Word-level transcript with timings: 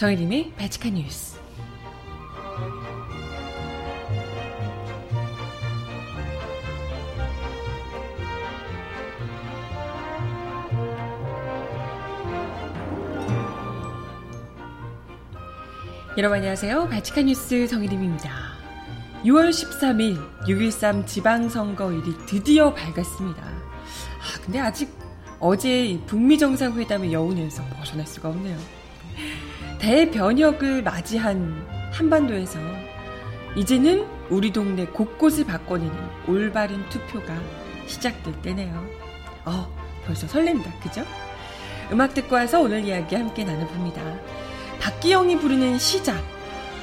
정혜림의 0.00 0.54
바칙한 0.56 0.94
뉴스. 0.94 1.38
여러분 16.16 16.38
안녕하세요. 16.38 16.88
바칙한 16.88 17.26
뉴스 17.26 17.68
정혜림입니다. 17.68 18.30
6월 19.24 19.50
13일 19.50 20.46
6.13 20.46 21.06
지방선거일이 21.06 22.24
드디어 22.24 22.72
밝았습니다. 22.72 23.42
아, 23.42 24.40
근데 24.42 24.60
아직 24.60 24.90
어제 25.38 26.00
북미 26.06 26.38
정상회담의 26.38 27.12
여운에서 27.12 27.62
벗어날 27.76 28.06
수가 28.06 28.30
없네요. 28.30 28.79
대변혁을 29.90 30.84
맞이한 30.84 31.66
한반도에서 31.90 32.60
이제는 33.56 34.06
우리 34.28 34.52
동네 34.52 34.86
곳곳을 34.86 35.44
바꿔내는 35.46 35.92
올바른 36.28 36.88
투표가 36.90 37.36
시작될 37.88 38.40
때네요. 38.40 38.88
어, 39.44 39.68
벌써 40.06 40.28
설렌다, 40.28 40.70
그죠? 40.78 41.04
음악 41.90 42.14
듣고 42.14 42.36
와서 42.36 42.60
오늘 42.60 42.84
이야기 42.84 43.16
함께 43.16 43.42
나눠봅니다. 43.42 44.00
박기영이 44.80 45.40
부르는 45.40 45.76
시작 45.80 46.22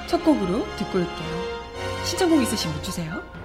첫 0.08 0.22
곡으로 0.26 0.68
듣고 0.76 0.98
올게요. 0.98 2.04
신청곡 2.04 2.42
있으신 2.42 2.74
분 2.74 2.84
주세요. 2.84 3.37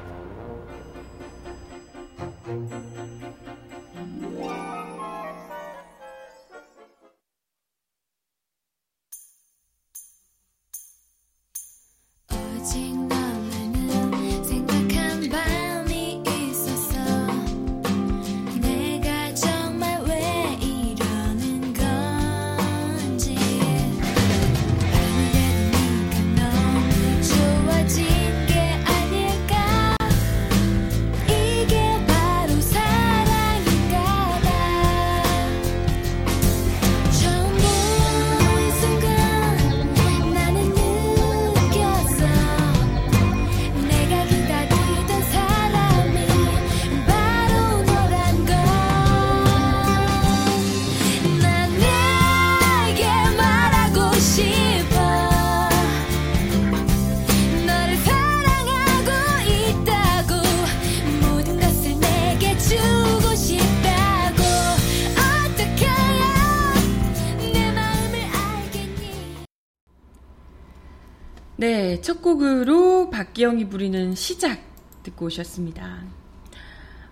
네, 72.32 72.38
첫 72.38 72.38
곡으로 72.38 73.10
박기영이 73.10 73.68
부리는 73.68 74.14
시작 74.14 74.58
듣고 75.02 75.26
오셨습니다. 75.26 76.02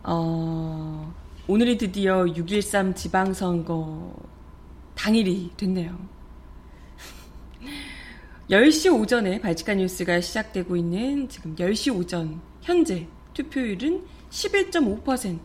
어, 0.02 1.14
오늘이 1.46 1.76
드디어 1.76 2.24
6.13 2.24 2.96
지방선거 2.96 4.14
당일이 4.94 5.50
됐네요. 5.58 5.98
10시 8.50 8.98
오전에 8.98 9.40
발칙한 9.40 9.76
뉴스가 9.76 10.22
시작되고 10.22 10.74
있는 10.76 11.28
지금 11.28 11.54
10시 11.54 11.94
오전 11.94 12.40
현재 12.62 13.06
투표율은 13.34 14.02
11.5% 14.30 15.38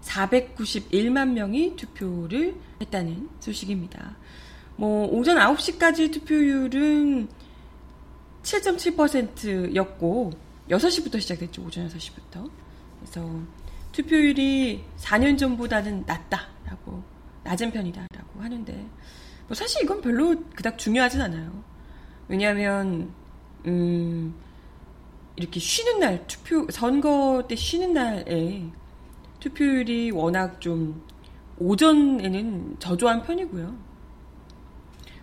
491만 0.00 1.32
명이 1.32 1.74
투표를 1.74 2.54
했다는 2.80 3.28
소식입니다. 3.40 4.16
뭐 4.76 5.08
오전 5.08 5.38
9시까지 5.38 6.12
투표율은 6.12 7.28
7.7%였고 8.42 10.32
6시부터 10.68 11.20
시작됐죠. 11.20 11.62
오전 11.62 11.88
6시부터. 11.88 12.50
그래서 13.00 13.40
투표율이 13.92 14.84
4년 14.98 15.38
전보다는 15.38 16.04
낮다라고 16.06 17.02
낮은 17.44 17.70
편이다라고 17.70 18.40
하는데 18.40 18.86
뭐 19.46 19.54
사실 19.54 19.82
이건 19.82 20.00
별로 20.00 20.36
그닥 20.54 20.78
중요하진 20.78 21.20
않아요. 21.22 21.64
왜냐하면 22.28 23.12
음 23.66 24.34
이렇게 25.36 25.58
쉬는 25.58 26.00
날 26.00 26.26
투표 26.26 26.66
선거 26.70 27.44
때 27.48 27.56
쉬는 27.56 27.94
날에 27.94 28.64
투표율이 29.40 30.10
워낙 30.10 30.60
좀 30.60 31.02
오전에는 31.58 32.76
저조한 32.78 33.22
편이고요. 33.22 33.87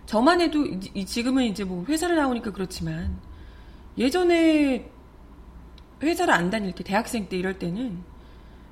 저만 0.06 0.40
해도 0.40 0.64
지금은 1.04 1.44
이제 1.44 1.64
뭐 1.64 1.84
회사를 1.84 2.16
나오니까 2.16 2.52
그렇지만 2.52 3.18
예전에 3.98 4.90
회사를 6.02 6.32
안 6.32 6.50
다닐 6.50 6.72
때 6.72 6.84
대학생 6.84 7.28
때 7.28 7.36
이럴 7.36 7.58
때는 7.58 8.02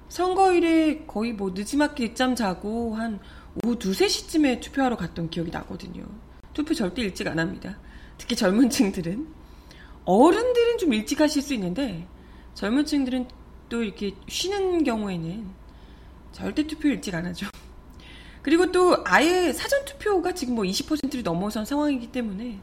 선거일에 0.09 1.05
거의 1.07 1.33
뭐 1.33 1.51
늦지막히 1.51 2.09
늦잠 2.09 2.37
자고 2.37 2.95
한 2.95 3.19
오후 3.65 3.75
2, 3.75 3.77
3시쯤에 3.79 4.61
투표하러 4.61 4.97
갔던 4.97 5.31
기억이 5.31 5.51
나거든요. 5.51 6.05
투표 6.53 6.75
절대 6.75 7.03
일찍 7.03 7.27
안 7.27 7.39
합니다. 7.39 7.79
특히 8.17 8.37
젊은 8.37 8.71
층들은. 8.71 9.27
어른들은 10.05 10.79
좀 10.79 10.93
일찍 10.93 11.21
하실 11.21 11.43
수 11.43 11.55
있는데 11.55 12.07
젊은 12.55 12.85
층들은 12.85 13.27
또 13.69 13.83
이렇게 13.83 14.15
쉬는 14.29 14.85
경우에는 14.85 15.47
절대 16.33 16.67
투표 16.67 16.89
일찍 16.89 17.15
안 17.15 17.27
하죠. 17.27 17.49
그리고 18.45 18.71
또 18.71 19.03
아예 19.07 19.53
사전 19.55 19.85
투표가 19.87 20.33
지금 20.33 20.55
뭐 20.55 20.65
20%를 20.65 21.23
넘어선 21.23 21.65
상황이기 21.65 22.13
때문에 22.13 22.61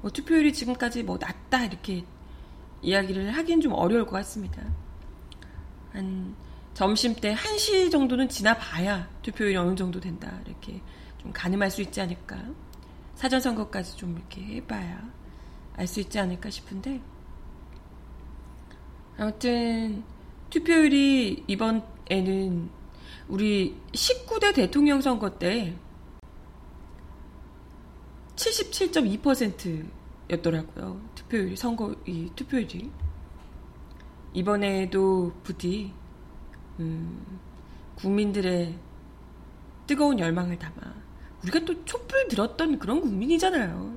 뭐 0.00 0.10
투표율이 0.10 0.52
지금까지 0.52 1.02
뭐 1.02 1.18
낮다 1.20 1.64
이렇게 1.64 2.04
이야기를 2.80 3.32
하기는 3.32 3.60
좀 3.60 3.72
어려울 3.72 4.06
것 4.06 4.12
같습니다. 4.12 4.62
한 5.92 6.36
점심 6.74 7.16
때 7.16 7.34
1시 7.34 7.90
정도는 7.90 8.28
지나봐야 8.28 9.10
투표율이 9.22 9.56
어느 9.56 9.74
정도 9.74 9.98
된다 9.98 10.40
이렇게 10.46 10.80
좀 11.18 11.32
가늠할 11.32 11.72
수 11.72 11.82
있지 11.82 12.00
않을까. 12.00 12.38
사전 13.16 13.40
선거까지 13.40 13.96
좀 13.96 14.16
이렇게 14.16 14.40
해봐야 14.56 15.10
알 15.76 15.86
수 15.88 15.98
있지 16.00 16.18
않을까 16.20 16.50
싶은데 16.50 17.00
아무튼 19.18 20.04
투표율이 20.50 21.44
이번에는 21.48 22.70
우리 23.30 23.74
19대 23.92 24.52
대통령 24.52 25.00
선거 25.00 25.38
때 25.38 25.74
77.2%였더라고요. 28.34 31.00
투표율이, 31.14 31.56
선거, 31.56 31.94
이 32.06 32.28
투표율이. 32.34 32.90
이번에도 34.32 35.32
부디, 35.44 35.92
음, 36.80 37.38
국민들의 37.94 38.76
뜨거운 39.86 40.18
열망을 40.18 40.58
담아. 40.58 40.74
우리가 41.42 41.60
또 41.64 41.84
촛불 41.84 42.26
들었던 42.26 42.80
그런 42.80 43.00
국민이잖아요. 43.00 43.96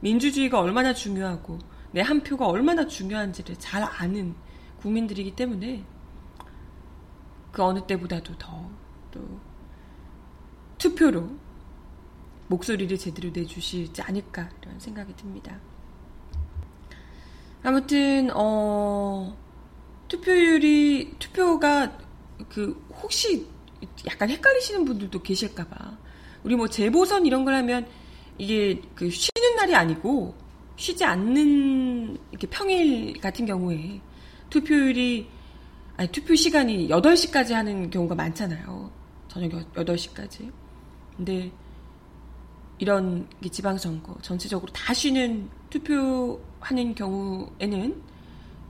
민주주의가 0.00 0.60
얼마나 0.60 0.94
중요하고, 0.94 1.58
내 1.92 2.02
한 2.02 2.22
표가 2.22 2.46
얼마나 2.46 2.86
중요한지를 2.86 3.56
잘 3.56 3.82
아는 3.82 4.36
국민들이기 4.80 5.34
때문에, 5.34 5.84
그 7.52 7.62
어느 7.62 7.80
때보다도 7.86 8.38
더 8.38 8.80
또 9.10 9.20
투표로 10.78 11.28
목소리를 12.48 12.96
제대로 12.98 13.30
내주시지 13.30 14.00
않을까 14.02 14.48
이런 14.62 14.80
생각이 14.80 15.14
듭니다. 15.14 15.58
아무튼 17.62 18.30
어 18.34 19.36
투표율이 20.08 21.16
투표가 21.18 21.98
그 22.48 22.82
혹시 23.02 23.46
약간 24.06 24.30
헷갈리시는 24.30 24.84
분들도 24.84 25.22
계실까봐 25.22 25.98
우리 26.42 26.56
뭐 26.56 26.68
재보선 26.68 27.26
이런 27.26 27.44
걸 27.44 27.54
하면 27.54 27.86
이게 28.38 28.80
그 28.94 29.10
쉬는 29.10 29.56
날이 29.56 29.74
아니고 29.74 30.34
쉬지 30.76 31.04
않는 31.04 32.16
이렇게 32.30 32.46
평일 32.46 33.20
같은 33.20 33.44
경우에 33.44 34.00
투표율이 34.48 35.28
아니, 36.00 36.10
투표 36.10 36.34
시간이 36.34 36.88
8시까지 36.88 37.52
하는 37.52 37.90
경우가 37.90 38.14
많잖아요. 38.14 38.90
저녁 39.28 39.50
8시까지. 39.74 40.50
근데 41.14 41.52
이런 42.78 43.28
지방선거 43.50 44.16
전체적으로 44.22 44.72
다 44.72 44.94
쉬는 44.94 45.50
투표하는 45.68 46.94
경우에는 46.94 48.02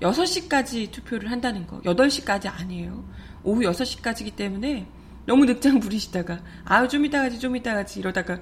6시까지 0.00 0.90
투표를 0.90 1.30
한다는 1.30 1.68
거. 1.68 1.80
8시까지 1.82 2.52
아니에요. 2.52 3.04
오후 3.44 3.60
6시까지기 3.60 4.34
때문에 4.34 4.88
너무 5.24 5.44
늑장 5.44 5.78
부리시다가 5.78 6.42
아유 6.64 6.88
좀 6.88 7.04
이따 7.04 7.20
가지 7.20 7.38
좀 7.38 7.54
이따 7.54 7.74
가지 7.74 8.00
이러다가 8.00 8.40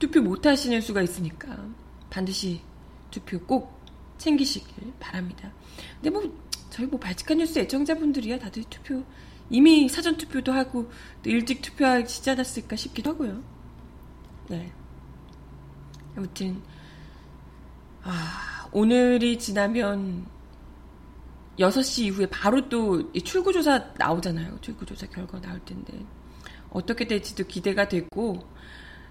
투표 0.00 0.20
못 0.20 0.44
하시는 0.44 0.80
수가 0.80 1.00
있으니까 1.00 1.56
반드시 2.10 2.60
투표 3.12 3.38
꼭 3.38 3.76
챙기시길 4.18 4.94
바랍니다. 4.98 5.52
근데 5.96 6.10
뭐 6.10 6.45
저희 6.70 6.86
뭐 6.86 6.98
발칙한 6.98 7.38
뉴스 7.38 7.58
애청자분들이야 7.58 8.38
다들 8.38 8.64
투표 8.64 9.04
이미 9.48 9.88
사전 9.88 10.16
투표도 10.16 10.52
하고 10.52 10.90
일찍 11.24 11.62
투표하시지 11.62 12.30
않았을까 12.30 12.76
싶기도 12.76 13.10
하고요. 13.10 13.42
네. 14.48 14.72
아무튼 16.16 16.62
아 18.02 18.68
오늘이 18.72 19.38
지나면 19.38 20.26
6시 21.58 22.04
이후에 22.04 22.26
바로 22.26 22.68
또 22.68 23.12
출구조사 23.12 23.92
나오잖아요. 23.96 24.58
출구조사 24.60 25.06
결과 25.06 25.40
나올 25.40 25.64
텐데 25.64 25.92
어떻게 26.70 27.06
될지도 27.06 27.44
기대가 27.44 27.88
되고 27.88 28.46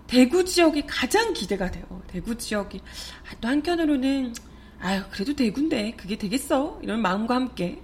대구 0.08 0.46
지역이 0.46 0.86
가장 0.86 1.34
기대가 1.34 1.72
돼요. 1.72 1.86
대구 2.08 2.38
지역이 2.38 2.80
아, 2.80 3.36
또 3.42 3.48
한편으로는 3.48 4.34
아유 4.80 5.02
그래도 5.12 5.34
대구인데 5.36 5.94
그게 5.96 6.18
되겠어 6.18 6.80
이런 6.82 7.02
마음과 7.02 7.36
함께 7.36 7.82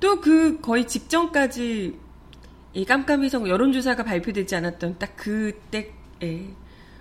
또 0.00 0.20
그 0.20 0.60
거의 0.60 0.86
직전까지 0.86 1.98
이 2.74 2.84
깜깜이성 2.84 3.48
여론조사가 3.48 4.04
발표되지 4.04 4.54
않았던 4.56 4.98
딱 4.98 5.16
그때에 5.16 6.50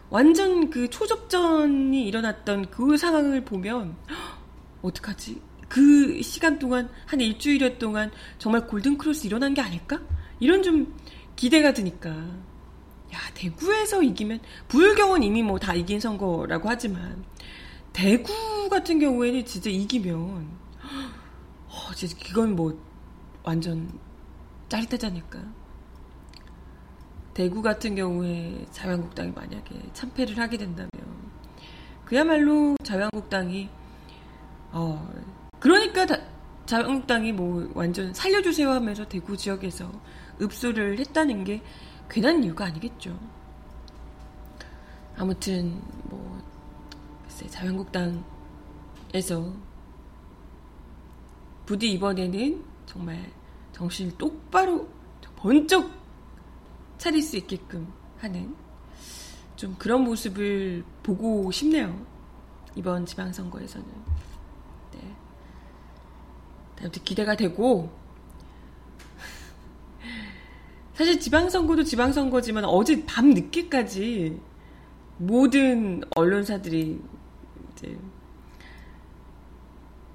완전 0.10 0.70
그 0.70 0.90
초접전이 0.90 2.08
일어났던 2.08 2.72
그 2.72 2.98
상황을 2.98 3.44
보면 3.44 3.96
어떡하지? 4.82 5.42
그 5.68 6.22
시간 6.22 6.58
동안 6.58 6.90
한 7.06 7.20
일주일여 7.20 7.78
동안 7.78 8.10
정말 8.40 8.66
골든 8.68 8.98
크로스 8.98 9.28
일어난 9.28 9.54
게 9.54 9.62
아닐까? 9.62 10.00
이런 10.40 10.64
좀 10.64 10.96
기대가 11.36 11.74
드니까 11.74 12.10
야 12.10 13.20
대구에서 13.34 14.02
이기면 14.02 14.40
부울경은 14.70 15.24
이미 15.24 15.44
뭐 15.44 15.60
다 15.60 15.74
이긴 15.74 16.00
선거라고 16.00 16.70
하지만 16.70 17.24
대구 17.98 18.70
같은 18.70 19.00
경우에는 19.00 19.44
진짜 19.44 19.72
이기면 19.72 20.48
어, 21.68 21.94
진짜 21.96 22.16
이건 22.30 22.56
뭐 22.56 22.80
완전 23.42 23.92
짜릿하지 24.70 25.08
않을까? 25.08 25.40
대구 27.34 27.64
같은 27.64 27.96
경우에 27.96 28.68
자유한국당이 28.70 29.32
만약에 29.32 29.82
참패를 29.94 30.38
하게 30.38 30.58
된다면 30.58 30.92
그야말로 32.06 32.76
자유한국당이 32.84 33.68
어 34.74 35.12
그러니까 35.60 36.06
다, 36.06 36.18
자유한국당이 36.68 37.32
뭐 37.32 37.68
완전 37.74 38.14
살려주세요 38.14 38.70
하면서 38.70 39.08
대구 39.08 39.36
지역에서 39.36 39.92
읍소를 40.40 41.00
했다는 41.00 41.46
게 41.46 41.64
괜한 42.12 42.44
이유가 42.44 42.66
아니겠죠. 42.66 43.18
아무튼 45.18 45.82
뭐 46.04 46.37
글쎄 47.38 47.48
자유한국당에서 47.50 48.24
부디 51.68 51.92
이번에는 51.92 52.66
정말 52.88 53.32
정신을 53.74 54.18
똑바로 54.18 54.90
번쩍 55.36 55.92
차릴 56.98 57.22
수 57.22 57.38
있게끔 57.38 57.94
하는 58.18 58.56
좀 59.56 59.76
그런 59.78 60.04
모습을 60.04 60.84
보고 61.04 61.52
싶네요. 61.52 62.04
이번 62.76 63.06
지방선거에서는. 63.06 63.88
네. 64.94 65.16
아무튼 66.80 67.04
기대가 67.04 67.36
되고, 67.36 67.92
사실 70.96 71.20
지방선거도 71.20 71.84
지방선거지만 71.84 72.66
어제 72.66 73.06
밤 73.06 73.30
늦게까지 73.30 74.42
모든 75.18 76.02
언론사들이 76.16 77.00
이제 77.78 77.98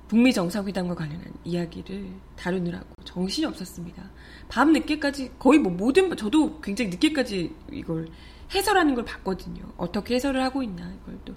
북미 0.09 0.33
정상회담과 0.33 0.95
관련한 0.95 1.33
이야기를 1.45 2.11
다루느라고 2.37 2.87
정신이 3.05 3.47
없었습니다. 3.47 4.11
밤 4.49 4.73
늦게까지 4.73 5.33
거의 5.39 5.59
뭐 5.59 5.73
모든 5.73 6.15
저도 6.15 6.61
굉장히 6.61 6.91
늦게까지 6.91 7.55
이걸 7.73 8.09
해설하는 8.55 8.95
걸 8.95 9.05
봤거든요. 9.05 9.65
어떻게 9.79 10.17
해설을 10.17 10.43
하고 10.43 10.63
있나 10.63 10.93
이걸 11.03 11.19
또 11.25 11.35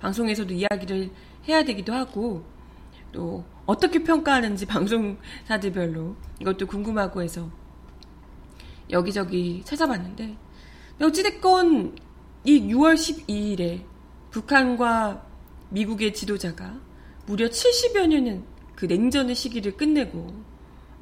방송에서도 0.00 0.52
이야기를 0.52 1.10
해야 1.48 1.64
되기도 1.64 1.94
하고 1.94 2.44
또 3.12 3.44
어떻게 3.64 4.02
평가하는지 4.02 4.66
방송사들별로 4.66 6.14
이것도 6.40 6.66
궁금하고 6.66 7.22
해서 7.22 7.48
여기저기 8.90 9.62
찾아봤는데 9.64 10.36
어찌됐건 11.00 11.96
이 12.44 12.60
6월 12.74 12.94
12일에 12.94 13.84
북한과 14.30 15.27
미국의 15.70 16.14
지도자가 16.14 16.80
무려 17.26 17.48
70여 17.48 18.06
년은 18.06 18.44
그 18.74 18.86
냉전의 18.86 19.34
시기를 19.34 19.76
끝내고 19.76 20.34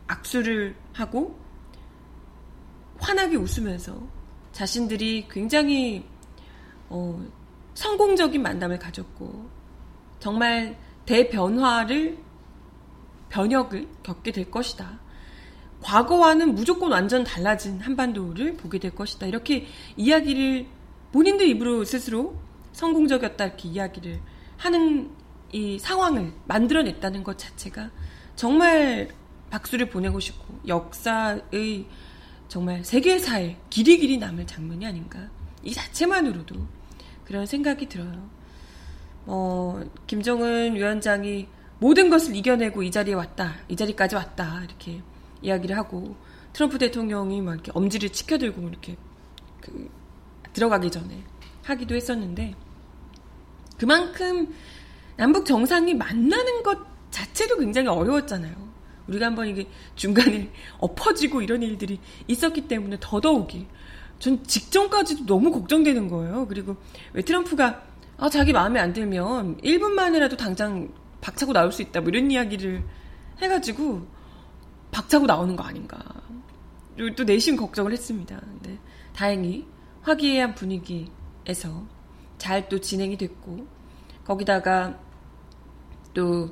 악수를 0.07 0.75
하고 0.93 1.39
환하게 2.99 3.37
웃으면서 3.37 4.01
자신들이 4.53 5.29
굉장히 5.31 6.05
어, 6.89 7.23
성공적인 7.75 8.43
만남을 8.43 8.79
가졌고 8.79 9.51
정말 10.19 10.79
대변화를 11.05 12.19
변혁을 13.29 13.89
겪게 14.03 14.33
될 14.33 14.51
것이다. 14.51 14.99
과거와는 15.83 16.55
무조건 16.55 16.91
완전 16.91 17.23
달라진 17.23 17.81
한반도를 17.81 18.57
보게 18.57 18.79
될 18.79 18.95
것이다. 18.95 19.27
이렇게 19.27 19.67
이야기를 19.97 20.67
본인들 21.13 21.47
입으로 21.49 21.85
스스로 21.85 22.37
성공적이었다 22.73 23.45
이렇게 23.47 23.69
이야기를 23.69 24.21
하는 24.57 25.11
이 25.53 25.79
상황을 25.79 26.33
만들어냈다는 26.47 27.25
것 27.25 27.39
자체가 27.39 27.91
정말 28.35 29.09
박수를 29.51 29.89
보내고 29.89 30.21
싶고 30.21 30.61
역사의 30.67 31.87
정말 32.49 32.85
세계사에 32.85 33.57
길이 33.71 33.99
길이 33.99 34.19
남을 34.19 34.47
장면이 34.47 34.87
아닌가 34.87 35.29
이 35.63 35.73
자체만으로도 35.73 36.55
그런 37.25 37.47
생각이 37.47 37.89
들어요. 37.89 38.29
어, 39.27 39.83
김정은 40.07 40.77
위원장이 40.77 41.49
모든 41.79 42.09
것을 42.09 42.37
이겨내고 42.37 42.83
이 42.83 42.91
자리에 42.91 43.15
왔다, 43.15 43.55
이 43.69 43.77
자리까지 43.77 44.15
왔다 44.15 44.63
이렇게 44.63 45.03
이야기를 45.43 45.77
하고 45.77 46.17
트럼프 46.53 46.79
대통령이 46.79 47.43
막 47.43 47.55
이렇게 47.55 47.73
엄지를 47.75 48.11
치켜들고 48.11 48.69
이렇게 48.69 48.97
그 49.61 49.91
들어가기 50.53 50.91
전에 50.91 51.23
하기도 51.65 51.95
했었는데 51.95 52.55
그만큼 53.79 54.55
남북 55.17 55.47
정상이 55.47 55.95
만나는 55.95 56.63
것 56.63 56.79
자체도 57.11 57.59
굉장히 57.59 57.89
어려웠잖아요. 57.89 58.55
우리가 59.09 59.27
한번 59.27 59.47
이게 59.47 59.69
중간에 59.95 60.51
엎어지고 60.79 61.43
이런 61.43 61.63
일들이 61.63 62.01
있었기 62.27 62.69
때문에 62.69 62.99
더더욱이 63.01 63.67
전 64.19 64.43
직전까지도 64.45 65.27
너무 65.27 65.53
걱정되는 65.53 66.09
거예요. 66.09 66.47
그리고 66.49 66.77
왜 67.13 67.23
트럼프가 67.23 67.83
아, 68.19 68.31
자기 68.31 68.53
마음에 68.53 68.81
안 68.81 68.93
들면 68.93 69.59
1분 69.59 69.91
만이라도 69.91 70.37
당장 70.37 70.89
박차고 71.21 71.53
나올 71.53 71.71
수 71.71 71.83
있다. 71.83 72.01
뭐 72.01 72.09
이런 72.09 72.31
이야기를 72.31 72.83
해가지고 73.43 74.07
박차고 74.91 75.27
나오는 75.27 75.55
거 75.55 75.63
아닌가. 75.65 75.99
또 77.15 77.25
내심 77.25 77.57
걱정을 77.57 77.93
했습니다. 77.93 78.41
근데 78.41 78.79
다행히 79.15 79.67
화기애애한 80.03 80.55
분위기에서 80.55 81.87
잘 82.39 82.69
또 82.69 82.81
진행이 82.81 83.17
됐고 83.17 83.67
거기다가 84.25 84.99
또, 86.13 86.51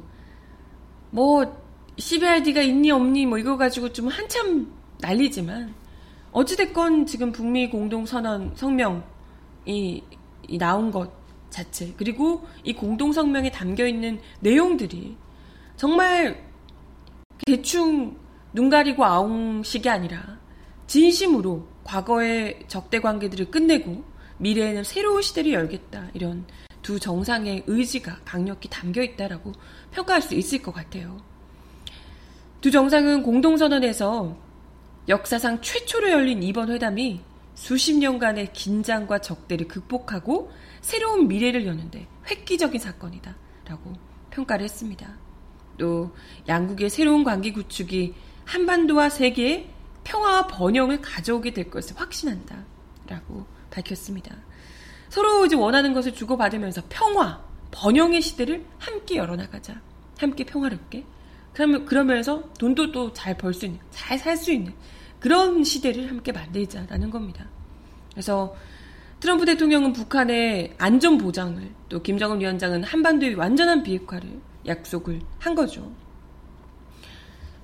뭐, 1.11 1.65
CBRD가 1.99 2.61
있니 2.61 2.91
없니 2.91 3.27
뭐 3.27 3.39
이거 3.39 3.57
가지고 3.57 3.93
좀 3.93 4.09
한참 4.09 4.73
난리지만, 5.01 5.75
어찌됐건 6.33 7.07
지금 7.07 7.33
북미 7.33 7.71
공동선언, 7.71 8.53
성명이 8.57 9.03
이 9.67 10.59
나온 10.59 10.91
것 10.91 11.11
자체, 11.51 11.95
그리고 11.97 12.45
이 12.63 12.75
공동성명에 12.75 13.51
담겨 13.51 13.87
있는 13.87 14.21
내용들이 14.41 15.17
정말 15.77 16.45
대충 17.47 18.17
눈 18.53 18.69
가리고 18.69 19.05
아웅식이 19.05 19.89
아니라 19.89 20.39
진심으로 20.87 21.67
과거의 21.85 22.65
적대 22.69 23.01
관계들을 23.01 23.51
끝내고 23.51 24.05
미래에는 24.39 24.85
새로운 24.85 25.23
시대를 25.23 25.53
열겠다. 25.53 26.09
이런 26.15 26.47
두 26.83 27.01
정상의 27.01 27.65
의지가 27.67 28.21
강력히 28.25 28.69
담겨 28.69 29.03
있다라고 29.03 29.53
평가할 29.91 30.23
수 30.23 30.35
있을 30.35 30.61
것 30.61 30.73
같아요. 30.73 31.21
두 32.61 32.71
정상은 32.71 33.23
공동선언에서 33.23 34.37
역사상 35.09 35.61
최초로 35.61 36.11
열린 36.11 36.43
이번 36.43 36.71
회담이 36.71 37.21
수십 37.55 37.95
년간의 37.95 38.53
긴장과 38.53 39.21
적대를 39.21 39.69
극복하고 39.69 40.51
새로운 40.81 41.29
미래를 41.29 41.67
여는데 41.67 42.07
획기적인 42.31 42.81
사건이다. 42.81 43.37
라고 43.67 43.93
평가를 44.31 44.65
했습니다. 44.65 45.17
또 45.79 46.15
양국의 46.49 46.91
새로운 46.91 47.25
관계 47.25 47.53
구축이 47.53 48.15
한반도와 48.45 49.09
세계의 49.09 49.71
평화와 50.05 50.47
번영을 50.49 51.01
가져오게 51.01 51.55
될 51.55 51.71
것을 51.71 51.99
확신한다. 51.99 52.65
라고 53.07 53.47
밝혔습니다. 53.75 54.35
서로 55.09 55.45
이제 55.47 55.57
원하는 55.57 55.93
것을 55.93 56.13
주고받으면서 56.15 56.83
평화, 56.89 57.43
번영의 57.71 58.23
시대를 58.23 58.65
함께 58.79 59.17
열어나가자. 59.17 59.81
함께 60.19 60.45
평화롭게. 60.45 61.05
그러면, 61.53 61.85
그러면서 61.85 62.43
돈도 62.59 62.93
또 62.93 63.13
잘 63.13 63.37
벌 63.37 63.53
수 63.55 63.67
있는, 63.67 63.81
잘 63.91 64.19
살 64.19 64.37
수 64.37 64.53
있는 64.53 64.73
그런 65.21 65.63
시대를 65.65 66.09
함께 66.11 66.33
만들자라는 66.33 67.11
겁니다. 67.11 67.47
그래서 68.13 68.55
트럼프 69.21 69.45
대통령은 69.47 69.93
북한의 69.93 70.75
안전 70.79 71.17
보장을 71.19 71.63
또 71.89 72.03
김정은 72.03 72.41
위원장은 72.41 72.85
한반도의 72.85 73.35
완전한 73.35 73.83
비핵화를 73.83 74.29
약속을 74.67 75.21
한 75.39 75.55
거죠. 75.55 75.91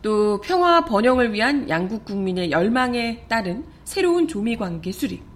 또 0.03 0.41
평화 0.41 0.85
번영을 0.85 1.33
위한 1.35 1.69
양국 1.69 2.05
국민의 2.07 2.51
열망에 2.51 3.27
따른 3.29 3.65
새로운 3.85 4.27
조미 4.27 4.57
관계 4.57 4.91
수립. 4.91 5.30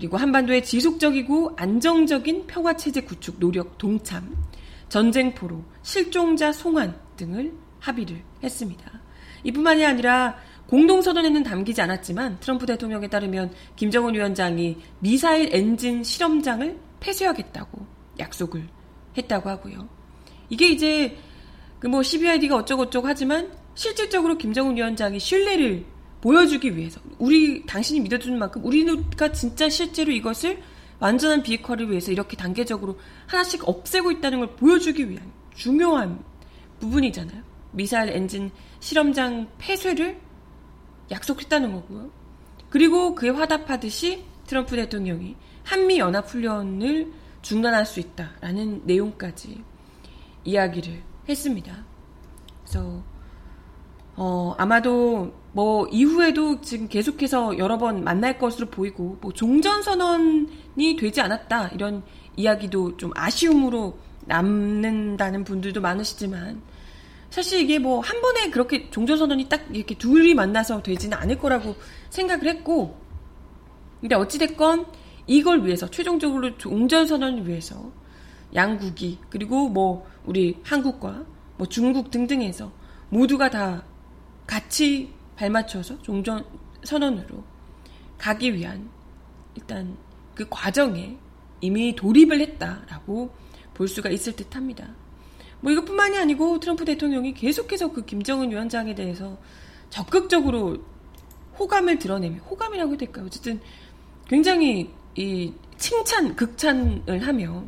그리고 0.00 0.16
한반도의 0.16 0.64
지속적이고 0.64 1.56
안정적인 1.56 2.46
평화 2.46 2.74
체제 2.74 3.02
구축 3.02 3.38
노력 3.38 3.76
동참, 3.76 4.34
전쟁 4.88 5.34
포로, 5.34 5.62
실종자 5.82 6.52
송환 6.52 6.98
등을 7.18 7.52
합의를 7.80 8.22
했습니다. 8.42 8.90
이뿐만이 9.44 9.84
아니라 9.84 10.38
공동선언에는 10.68 11.42
담기지 11.42 11.82
않았지만 11.82 12.40
트럼프 12.40 12.64
대통령에 12.64 13.08
따르면 13.08 13.52
김정은 13.76 14.14
위원장이 14.14 14.78
미사일 15.00 15.54
엔진 15.54 16.02
실험장을 16.02 16.78
폐쇄하겠다고 17.00 17.86
약속을 18.18 18.68
했다고 19.18 19.50
하고요. 19.50 19.86
이게 20.48 20.70
이제 20.70 21.18
그 21.78 21.88
뭐 21.88 22.02
CBID가 22.02 22.56
어쩌고저쩌고 22.56 23.06
하지만 23.06 23.52
실질적으로 23.74 24.38
김정은 24.38 24.76
위원장이 24.76 25.18
신뢰를 25.18 25.84
보여주기 26.20 26.76
위해서 26.76 27.00
우리 27.18 27.64
당신이 27.66 28.00
믿어주는 28.00 28.38
만큼 28.38 28.64
우리가 28.64 29.32
진짜 29.32 29.68
실제로 29.68 30.12
이것을 30.12 30.62
완전한 30.98 31.42
비핵화를 31.42 31.90
위해서 31.90 32.12
이렇게 32.12 32.36
단계적으로 32.36 32.98
하나씩 33.26 33.66
없애고 33.66 34.10
있다는 34.12 34.40
걸 34.40 34.56
보여주기 34.56 35.08
위한 35.08 35.32
중요한 35.54 36.22
부분이잖아요. 36.78 37.42
미사일 37.72 38.10
엔진 38.10 38.50
실험장 38.80 39.48
폐쇄를 39.58 40.20
약속했다는 41.10 41.72
거고요. 41.72 42.10
그리고 42.68 43.14
그에 43.14 43.30
화답하듯이 43.30 44.24
트럼프 44.46 44.76
대통령이 44.76 45.36
한미 45.64 45.98
연합 45.98 46.28
훈련을 46.28 47.12
중단할 47.42 47.86
수 47.86 48.00
있다라는 48.00 48.82
내용까지 48.84 49.62
이야기를 50.44 51.02
했습니다. 51.28 51.84
그래서 52.62 53.02
어, 54.22 54.54
아마도 54.58 55.32
뭐 55.52 55.86
이후에도 55.88 56.60
지금 56.60 56.88
계속해서 56.88 57.56
여러 57.56 57.78
번 57.78 58.04
만날 58.04 58.38
것으로 58.38 58.66
보이고 58.66 59.16
뭐 59.22 59.32
종전 59.32 59.82
선언이 59.82 60.96
되지 60.98 61.22
않았다 61.22 61.68
이런 61.68 62.02
이야기도 62.36 62.98
좀 62.98 63.12
아쉬움으로 63.14 63.96
남는다는 64.26 65.42
분들도 65.44 65.80
많으시지만 65.80 66.60
사실 67.30 67.60
이게 67.60 67.78
뭐 67.78 68.02
한 68.02 68.20
번에 68.20 68.50
그렇게 68.50 68.90
종전 68.90 69.16
선언이 69.16 69.48
딱 69.48 69.62
이렇게 69.72 69.94
둘이 69.94 70.34
만나서 70.34 70.82
되지는 70.82 71.16
않을 71.16 71.38
거라고 71.38 71.76
생각을 72.10 72.46
했고, 72.46 73.00
근데 74.02 74.16
어찌 74.16 74.38
됐건 74.38 74.84
이걸 75.28 75.64
위해서, 75.64 75.88
최종적으로 75.88 76.58
종전 76.58 77.06
선언을 77.06 77.48
위해서 77.48 77.90
양국이, 78.54 79.18
그리고 79.30 79.70
뭐 79.70 80.06
우리 80.26 80.58
한국과 80.62 81.24
뭐 81.56 81.66
중국 81.68 82.10
등등에서 82.10 82.70
모두가 83.08 83.48
다 83.48 83.84
같이 84.50 85.08
발맞춰서 85.36 86.02
종전 86.02 86.44
선언으로 86.82 87.44
가기 88.18 88.52
위한 88.52 88.90
일단 89.54 89.96
그 90.34 90.44
과정에 90.50 91.16
이미 91.60 91.94
돌입을 91.94 92.40
했다라고 92.40 93.32
볼 93.74 93.86
수가 93.86 94.10
있을 94.10 94.34
듯 94.34 94.56
합니다. 94.56 94.88
뭐 95.60 95.70
이것뿐만이 95.70 96.18
아니고 96.18 96.58
트럼프 96.58 96.84
대통령이 96.84 97.32
계속해서 97.34 97.92
그 97.92 98.04
김정은 98.04 98.50
위원장에 98.50 98.92
대해서 98.96 99.38
적극적으로 99.88 100.78
호감을 101.56 102.00
드러내며 102.00 102.38
호감이라고 102.42 102.90
해야 102.90 102.98
될까요? 102.98 103.26
어쨌든 103.26 103.60
굉장히 104.26 104.90
이 105.14 105.52
칭찬, 105.78 106.34
극찬을 106.34 107.20
하며 107.24 107.64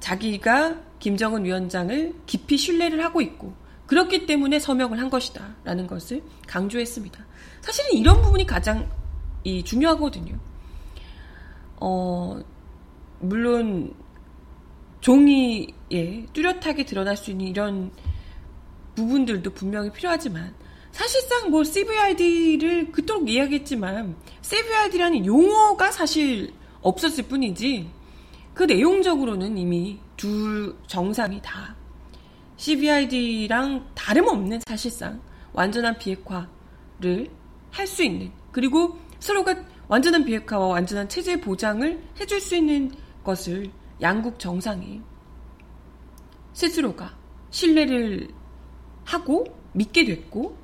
자기가 0.00 0.82
김정은 0.98 1.46
위원장을 1.46 2.14
깊이 2.26 2.58
신뢰를 2.58 3.02
하고 3.02 3.22
있고 3.22 3.63
그렇기 3.86 4.26
때문에 4.26 4.58
서명을 4.58 4.98
한 4.98 5.10
것이다 5.10 5.56
라는 5.64 5.86
것을 5.86 6.22
강조했습니다. 6.46 7.24
사실은 7.60 7.92
이런 7.92 8.22
부분이 8.22 8.46
가장 8.46 8.88
이 9.44 9.62
중요하거든요. 9.62 10.38
어, 11.80 12.40
물론 13.20 13.94
종이에 15.00 16.26
뚜렷하게 16.32 16.86
드러날 16.86 17.16
수 17.16 17.30
있는 17.30 17.46
이런 17.46 17.90
부분들도 18.94 19.50
분명히 19.50 19.90
필요하지만 19.90 20.54
사실상 20.92 21.50
뭐 21.50 21.64
CVID를 21.64 22.92
그토록 22.92 23.28
이야기했지만 23.28 24.16
CVID라는 24.40 25.26
용어가 25.26 25.90
사실 25.90 26.54
없었을 26.80 27.24
뿐이지 27.24 27.90
그 28.54 28.62
내용적으로는 28.62 29.58
이미 29.58 29.98
둘 30.16 30.76
정상이 30.86 31.42
다 31.42 31.74
CVID랑 32.64 33.90
다름없는 33.94 34.60
사실상 34.66 35.20
완전한 35.52 35.98
비핵화를 35.98 37.28
할 37.70 37.86
수 37.86 38.02
있는 38.02 38.32
그리고 38.52 38.98
서로가 39.18 39.54
완전한 39.88 40.24
비핵화와 40.24 40.68
완전한 40.68 41.06
체제 41.08 41.38
보장을 41.38 42.02
해줄 42.18 42.40
수 42.40 42.56
있는 42.56 42.90
것을 43.22 43.70
양국 44.00 44.38
정상이 44.38 45.02
스스로가 46.54 47.14
신뢰를 47.50 48.28
하고 49.04 49.44
믿게 49.74 50.06
됐고 50.06 50.56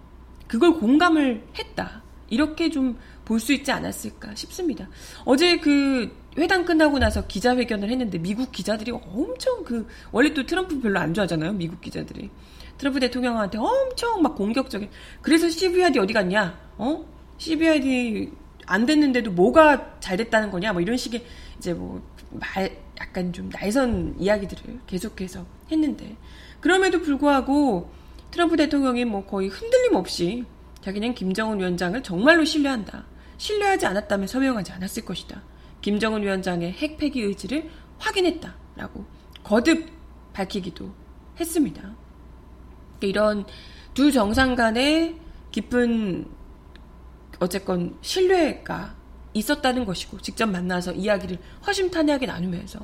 그걸 0.49 0.73
공감을 0.75 1.49
했다. 1.59 2.02
이렇게 2.30 2.71
좀 2.71 2.97
볼 3.30 3.38
수 3.38 3.52
있지 3.52 3.71
않았을까 3.71 4.35
싶습니다. 4.35 4.88
어제 5.25 5.57
그 5.59 6.11
회담 6.40 6.64
끝나고 6.64 6.99
나서 6.99 7.26
기자회견을 7.26 7.90
했는데 7.90 8.18
미국 8.18 8.50
기자들이 8.50 8.92
엄청 8.92 9.62
그 9.62 9.87
원래 10.11 10.32
또 10.32 10.47
트럼프 10.47 10.80
별로 10.80 10.99
안 10.99 11.12
좋아하잖아요. 11.14 11.52
미국 11.52 11.80
기자들이. 11.80 12.30
트럼프 12.78 12.99
대통령한테 12.99 13.59
엄청 13.59 14.23
막 14.23 14.35
공격적인 14.37 14.88
그래서 15.20 15.50
CBID 15.50 15.99
어디 15.99 16.14
갔냐? 16.14 16.59
어? 16.78 17.04
CBID 17.37 18.32
안 18.66 18.87
됐는데도 18.87 19.32
뭐가 19.32 20.00
잘 20.00 20.16
됐다는 20.16 20.50
거냐? 20.50 20.73
뭐 20.73 20.80
이런 20.80 20.97
식의 20.97 21.25
이제 21.59 21.75
뭐 21.75 22.02
말, 22.30 22.75
약간 22.99 23.32
좀 23.32 23.50
날선 23.50 24.14
이야기들을 24.18 24.80
계속해서 24.87 25.44
했는데 25.70 26.16
그럼에도 26.61 27.02
불구하고 27.02 27.90
트럼프 28.30 28.56
대통령이 28.56 29.04
뭐 29.04 29.26
거의 29.26 29.49
흔들림 29.49 29.94
없이 29.94 30.44
자기는 30.80 31.14
김정은 31.14 31.59
위원장을 31.59 32.02
정말로 32.02 32.44
신뢰한다. 32.44 33.04
신뢰하지 33.37 33.87
않았다면 33.87 34.26
서명하지 34.26 34.73
않았을 34.73 35.04
것이다. 35.04 35.42
김정은 35.80 36.22
위원장의 36.22 36.72
핵 36.72 36.99
폐기 36.99 37.22
의지를 37.22 37.70
확인했다라고 37.99 39.04
거듭 39.42 39.88
밝히기도 40.32 40.92
했습니다. 41.38 41.94
이런 43.00 43.46
두 43.94 44.12
정상 44.12 44.54
간의 44.54 45.16
깊은 45.52 46.26
어쨌건 47.38 47.96
신뢰가 48.02 48.94
있었다는 49.32 49.84
것이고 49.84 50.20
직접 50.20 50.46
만나서 50.46 50.92
이야기를 50.92 51.38
허심탄회하게 51.66 52.26
나누면서 52.26 52.80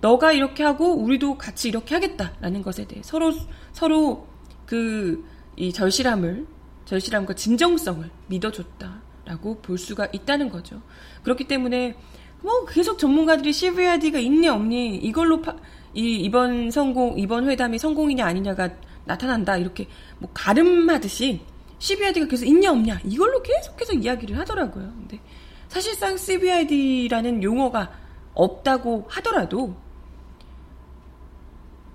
너가 0.00 0.32
이렇게 0.32 0.64
하고 0.64 0.94
우리도 0.94 1.36
같이 1.36 1.68
이렇게 1.68 1.94
하겠다라는 1.94 2.62
것에 2.62 2.86
대해 2.86 3.02
서로 3.02 3.32
서로 3.72 4.26
그 4.66 5.40
이 5.60 5.74
절실함을 5.74 6.46
절실함과 6.86 7.34
진정성을 7.34 8.10
믿어줬다라고 8.28 9.60
볼 9.60 9.76
수가 9.76 10.08
있다는 10.10 10.48
거죠. 10.48 10.80
그렇기 11.22 11.44
때문에 11.44 11.96
뭐 12.42 12.64
계속 12.64 12.98
전문가들이 12.98 13.52
CVID가 13.52 14.18
있니 14.18 14.48
없니 14.48 14.96
이걸로 14.96 15.40
파, 15.42 15.56
이 15.94 16.16
이번 16.16 16.70
성공 16.70 17.18
이번 17.18 17.48
회담이 17.48 17.78
성공이냐 17.78 18.24
아니냐가 18.24 18.70
나타난다 19.04 19.56
이렇게 19.56 19.88
뭐 20.18 20.30
가름하듯이 20.32 21.40
CVID가 21.78 22.26
계속 22.26 22.44
있냐 22.46 22.70
없냐 22.70 23.00
이걸로 23.04 23.42
계속해서 23.42 23.94
이야기를 23.94 24.38
하더라고요. 24.38 24.92
근데 24.96 25.20
사실상 25.68 26.16
CBID라는 26.16 27.42
용어가 27.42 27.90
없다고 28.34 29.06
하더라도 29.08 29.74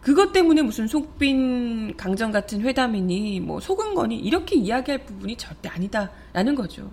그것 0.02 0.32
때문에 0.32 0.62
무슨 0.62 0.88
속빈 0.88 1.98
강정 1.98 2.32
같은 2.32 2.62
회담이니 2.62 3.40
뭐 3.40 3.60
속은 3.60 3.96
거니 3.96 4.20
이렇게 4.20 4.56
이야기할 4.56 5.04
부분이 5.04 5.36
절대 5.36 5.68
아니다라는 5.70 6.54
거죠. 6.54 6.90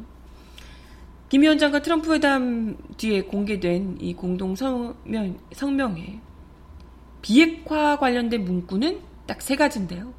김 1.33 1.41
위원장과 1.41 1.81
트럼프 1.81 2.13
회담 2.13 2.77
뒤에 2.99 3.23
공개된 3.23 3.97
이 4.03 4.13
공동 4.13 4.55
성명, 4.55 5.39
성명에 5.53 6.21
비핵화 7.23 7.97
관련된 7.99 8.45
문구는 8.45 9.01
딱 9.27 9.41
세 9.41 9.57
가지인데요. 9.57 10.13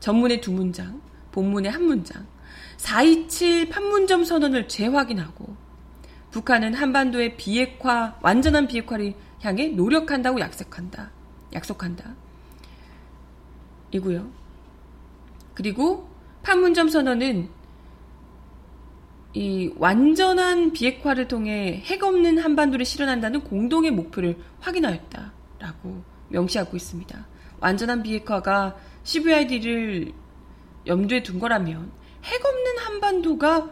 전문의 0.00 0.40
두 0.40 0.50
문장, 0.50 1.00
본문의 1.30 1.70
한 1.70 1.84
문장, 1.84 2.26
427 2.78 3.68
판문점 3.68 4.24
선언을 4.24 4.66
재확인하고 4.66 5.54
북한은 6.32 6.74
한반도의 6.74 7.36
비핵화, 7.36 8.18
완전한 8.20 8.66
비핵화를 8.66 9.14
향해 9.42 9.68
노력한다고 9.68 10.40
약속한다. 10.40 11.12
약속한다. 11.52 12.16
이고요. 13.92 14.28
그리고 15.54 16.08
판문점 16.42 16.88
선언은 16.88 17.61
이 19.34 19.72
완전한 19.76 20.72
비핵화를 20.72 21.26
통해 21.26 21.82
핵 21.86 22.02
없는 22.02 22.38
한반도를 22.38 22.84
실현한다는 22.84 23.44
공동의 23.44 23.90
목표를 23.90 24.36
확인하였다라고 24.60 26.02
명시하고 26.28 26.76
있습니다. 26.76 27.26
완전한 27.60 28.02
비핵화가 28.02 28.76
CVID를 29.04 30.12
염두에 30.86 31.22
둔 31.22 31.38
거라면 31.38 31.90
핵 32.24 32.44
없는 32.44 32.78
한반도가 32.78 33.70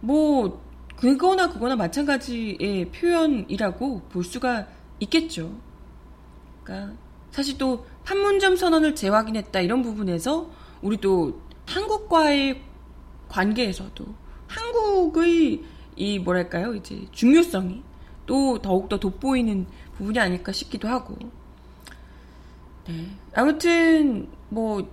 뭐 0.00 0.62
그거나 0.96 1.50
그거나 1.50 1.76
마찬가지의 1.76 2.90
표현이라고 2.92 4.02
볼 4.08 4.24
수가 4.24 4.68
있겠죠. 5.00 5.58
그러니까 6.62 6.94
사실 7.30 7.58
또 7.58 7.86
판문점 8.04 8.56
선언을 8.56 8.94
재확인했다 8.94 9.60
이런 9.60 9.82
부분에서 9.82 10.50
우리 10.82 10.96
또 10.98 11.40
한국과의 11.66 12.62
관계에서도 13.28 14.06
한국의 14.48 15.62
이 15.96 16.18
뭐랄까요? 16.18 16.74
이제 16.74 17.06
중요성이 17.12 17.82
또 18.26 18.58
더욱더 18.58 18.98
돋보이는 18.98 19.66
부분이 19.96 20.18
아닐까 20.18 20.52
싶기도 20.52 20.88
하고. 20.88 21.16
네. 22.86 23.06
아무튼 23.34 24.28
뭐 24.48 24.88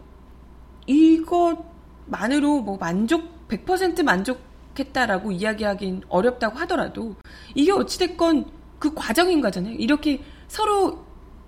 이것만으로 0.85 2.61
뭐 2.61 2.77
만족 2.77 3.47
100% 3.47 4.03
만족했다라고 4.03 5.31
이야기하긴 5.31 6.03
어렵다고 6.09 6.57
하더라도 6.59 7.15
이게 7.53 7.71
어찌됐건 7.71 8.45
그 8.79 8.93
과정인 8.93 9.41
거잖아요. 9.41 9.75
이렇게 9.75 10.21
서로 10.47 11.05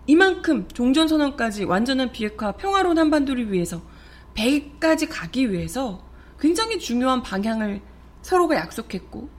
이만큼 0.07 0.67
종전선언까지 0.69 1.65
완전한 1.65 2.11
비핵화 2.11 2.53
평화로운 2.53 2.97
한반도를 2.97 3.51
위해서 3.51 3.81
100까지 4.35 5.07
가기 5.09 5.51
위해서 5.51 6.01
굉장히 6.39 6.79
중요한 6.79 7.21
방향을 7.21 7.81
서로가 8.27 8.57
약속했고 8.57 9.29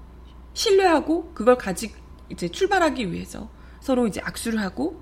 신뢰하고 0.54 1.32
그걸 1.34 1.58
가지 1.58 1.92
이제 2.30 2.48
출발하기 2.48 3.12
위해서 3.12 3.50
서로 3.80 4.06
이제 4.06 4.18
악수를 4.24 4.62
하고 4.62 4.98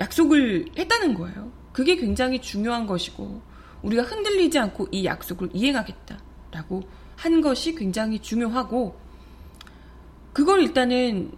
약속을 0.00 0.72
했다는 0.76 1.14
거예요. 1.14 1.52
그게 1.72 1.94
굉장히 1.94 2.40
중요한 2.40 2.84
것이고 2.84 3.40
우리가 3.82 4.02
흔들리지 4.02 4.58
않고 4.58 4.88
이 4.90 5.04
약속을 5.04 5.50
이행하겠다라고 5.52 6.82
한 7.14 7.40
것이 7.40 7.76
굉장히 7.76 8.18
중요하고 8.18 8.98
그걸 10.32 10.62
일단은 10.62 11.30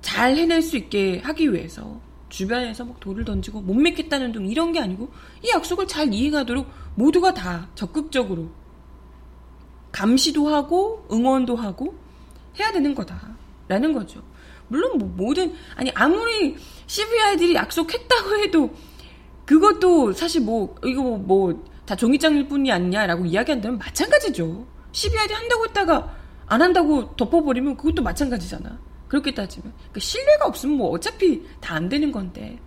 잘 0.00 0.34
해낼 0.36 0.60
수 0.60 0.76
있게 0.76 1.20
하기 1.20 1.52
위해서 1.52 2.00
주변에서 2.30 2.84
막 2.84 2.98
돌을 2.98 3.24
던지고 3.24 3.60
못 3.60 3.74
믿겠다는 3.74 4.32
등 4.32 4.48
이런 4.48 4.72
게 4.72 4.80
아니고 4.80 5.08
이 5.44 5.50
약속을 5.50 5.86
잘 5.86 6.12
이행하도록 6.12 6.68
모두가 6.96 7.32
다 7.32 7.68
적극적으로 7.76 8.50
감시도 9.92 10.48
하고 10.48 11.06
응원도 11.10 11.56
하고 11.56 11.94
해야 12.58 12.72
되는 12.72 12.94
거다라는 12.94 13.92
거죠. 13.92 14.22
물론 14.68 14.98
뭐 14.98 15.08
모든 15.16 15.54
아니 15.76 15.90
아무리 15.94 16.56
CVI들이 16.86 17.54
약속했다고 17.54 18.36
해도 18.38 18.70
그것도 19.46 20.12
사실 20.12 20.42
뭐 20.42 20.74
이거 20.84 21.02
뭐 21.02 21.78
다 21.88 21.96
종이장일 21.96 22.48
뿐이 22.48 22.70
아니냐라고 22.70 23.24
이야기한다면 23.24 23.78
마찬가지죠. 23.78 24.66
CVI들이 24.92 25.34
한다고 25.34 25.64
했다가 25.64 26.14
안 26.46 26.60
한다고 26.60 27.16
덮어버리면 27.16 27.78
그것도 27.78 28.02
마찬가지잖아. 28.02 28.78
그렇게 29.08 29.32
따지면 29.32 29.72
그러니까 29.74 30.00
신뢰가 30.00 30.46
없으면 30.46 30.76
뭐 30.76 30.90
어차피 30.90 31.42
다 31.62 31.76
안 31.76 31.88
되는 31.88 32.12
건데 32.12 32.58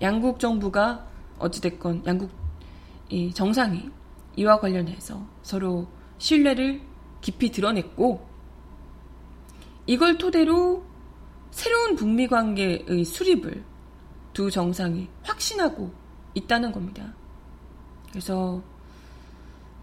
양국 0.00 0.40
정부가 0.40 1.06
어찌됐건 1.38 2.04
양국 2.06 2.30
이 3.10 3.34
정상이 3.34 3.90
이와 4.36 4.58
관련해서 4.60 5.22
서로 5.42 5.86
신뢰를 6.18 6.80
깊이 7.20 7.50
드러냈고 7.50 8.26
이걸 9.86 10.18
토대로 10.18 10.84
새로운 11.50 11.94
북미 11.94 12.26
관계의 12.26 13.04
수립을 13.04 13.64
두 14.32 14.50
정상이 14.50 15.08
확신하고 15.22 15.92
있다는 16.34 16.72
겁니다. 16.72 17.14
그래서 18.10 18.62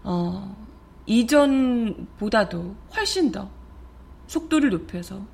어, 0.04 0.56
이전보다도 1.06 2.76
훨씬 2.94 3.32
더 3.32 3.50
속도를 4.26 4.70
높여서 4.70 5.24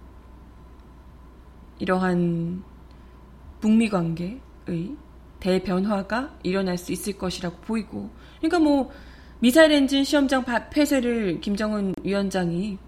이러한 1.79 2.63
북미 3.61 3.89
관계의 3.89 4.41
대변화가 5.41 6.39
일어날 6.43 6.79
수 6.79 6.93
있을 6.93 7.17
것이라고 7.17 7.57
보이고 7.59 8.11
그러니까 8.39 8.59
뭐 8.59 8.91
미사일 9.41 9.71
엔진 9.73 10.03
시험장 10.03 10.45
폐쇄를 10.71 11.41
김정은 11.41 11.95
위원장이 12.03 12.79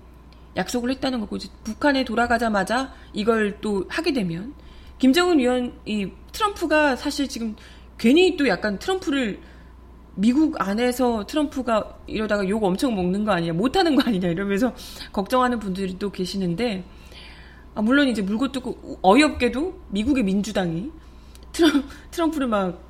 약속을 0.56 0.90
했다는 0.90 1.20
거고 1.20 1.38
북한에 1.62 2.04
돌아가자마자 2.04 2.92
이걸 3.12 3.60
또 3.60 3.84
하게 3.88 4.12
되면 4.12 4.52
김정은 4.98 5.38
위원 5.38 5.72
이 5.86 6.10
트럼프가 6.32 6.96
사실 6.96 7.28
지금 7.28 7.54
괜히 7.98 8.36
또 8.36 8.48
약간 8.48 8.78
트럼프를 8.80 9.40
미국 10.16 10.60
안에서 10.60 11.24
트럼프가 11.26 11.98
이러다가 12.08 12.46
욕 12.48 12.64
엄청 12.64 12.96
먹는 12.96 13.24
거 13.24 13.30
아니냐 13.30 13.52
못하는 13.52 13.94
거 13.94 14.02
아니냐 14.04 14.28
이러면서 14.28 14.74
걱정하는 15.12 15.60
분들이 15.60 15.98
또 15.98 16.10
계시는데 16.10 16.84
아, 17.76 17.82
물론 17.82 18.08
이제 18.08 18.22
물고 18.22 18.50
뜯고 18.50 18.98
어이없게도 19.02 19.80
미국의 19.90 20.24
민주당이 20.24 20.90
트럼, 21.52 21.84
트럼프를 22.10 22.48
막 22.48 22.82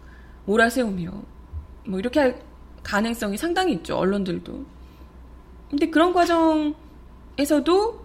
몰아세우며 0.47 1.11
뭐 1.87 1.99
이렇게 1.99 2.21
할 2.21 2.50
가능성이 2.83 3.37
상당히 3.37 3.75
있죠. 3.75 3.97
언론들도. 3.97 4.65
근데 5.71 5.91
그런 5.91 6.13
과정에서도 6.13 8.01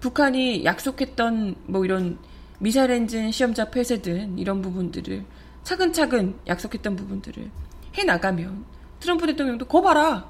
북한이 0.00 0.64
약속했던 0.64 1.54
뭐 1.66 1.84
이런 1.84 2.18
미사일 2.58 2.90
엔진 2.90 3.30
시험자 3.30 3.70
폐쇄든 3.70 4.38
이런 4.38 4.62
부분들을 4.62 5.24
차근차근 5.62 6.38
약속했던 6.46 6.96
부분들을 6.96 7.50
해 7.98 8.04
나가면 8.04 8.64
트럼프 8.98 9.26
대통령도 9.26 9.66
거 9.66 9.80
봐라 9.80 10.28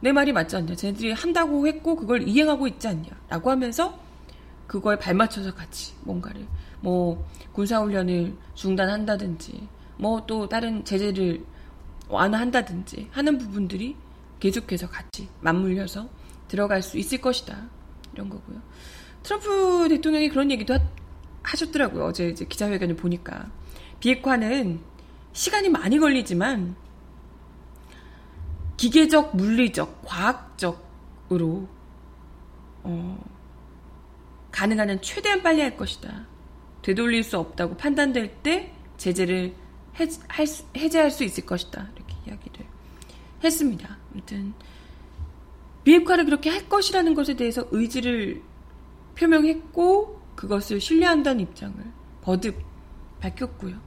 내 0.00 0.12
말이 0.12 0.32
맞지 0.32 0.56
않냐 0.56 0.74
쟤네들이 0.74 1.12
한다고 1.12 1.66
했고 1.66 1.96
그걸 1.96 2.26
이행하고 2.28 2.66
있지 2.66 2.88
않냐라고 2.88 3.50
하면서 3.50 3.98
그거에 4.66 4.96
발맞춰서 4.98 5.54
같이 5.54 5.94
뭔가를 6.02 6.46
뭐 6.80 7.24
군사훈련을 7.52 8.36
중단한다든지 8.54 9.68
뭐 9.96 10.26
또 10.26 10.48
다른 10.48 10.84
제재를 10.84 11.44
완화한다든지 12.08 13.08
하는 13.10 13.38
부분들이 13.38 13.96
계속해서 14.40 14.88
같이 14.88 15.28
맞물려서 15.40 16.08
들어갈 16.48 16.82
수 16.82 16.98
있을 16.98 17.20
것이다. 17.20 17.68
이런 18.12 18.28
거고요. 18.28 18.60
트럼프 19.22 19.88
대통령이 19.88 20.28
그런 20.28 20.50
얘기도 20.50 20.74
하, 21.42 21.56
셨더라고요 21.56 22.04
어제 22.04 22.28
이제 22.28 22.44
기자회견을 22.44 22.96
보니까. 22.96 23.50
비핵화는 24.00 24.80
시간이 25.32 25.68
많이 25.70 25.98
걸리지만 25.98 26.76
기계적, 28.76 29.36
물리적, 29.36 30.02
과학적으로 30.04 31.68
어, 32.82 33.24
가능한 34.50 34.90
한 34.90 35.00
최대한 35.00 35.42
빨리 35.42 35.62
할 35.62 35.76
것이다. 35.76 36.26
되돌릴 36.82 37.24
수 37.24 37.38
없다고 37.38 37.76
판단될 37.76 38.42
때 38.42 38.74
제재를 38.98 39.54
해, 39.98 40.46
수, 40.46 40.64
해제할 40.76 41.10
수 41.10 41.24
있을 41.24 41.46
것이다. 41.46 41.90
이렇게 41.96 42.14
이야기를 42.26 42.66
했습니다. 43.42 43.98
아무튼 44.12 44.54
비핵화를 45.84 46.24
그렇게 46.24 46.50
할 46.50 46.68
것이라는 46.68 47.14
것에 47.14 47.34
대해서 47.34 47.66
의지를 47.70 48.42
표명했고 49.16 50.20
그것을 50.34 50.80
신뢰한다는 50.80 51.40
입장을 51.40 51.76
거듭 52.22 52.56
밝혔고요. 53.20 53.78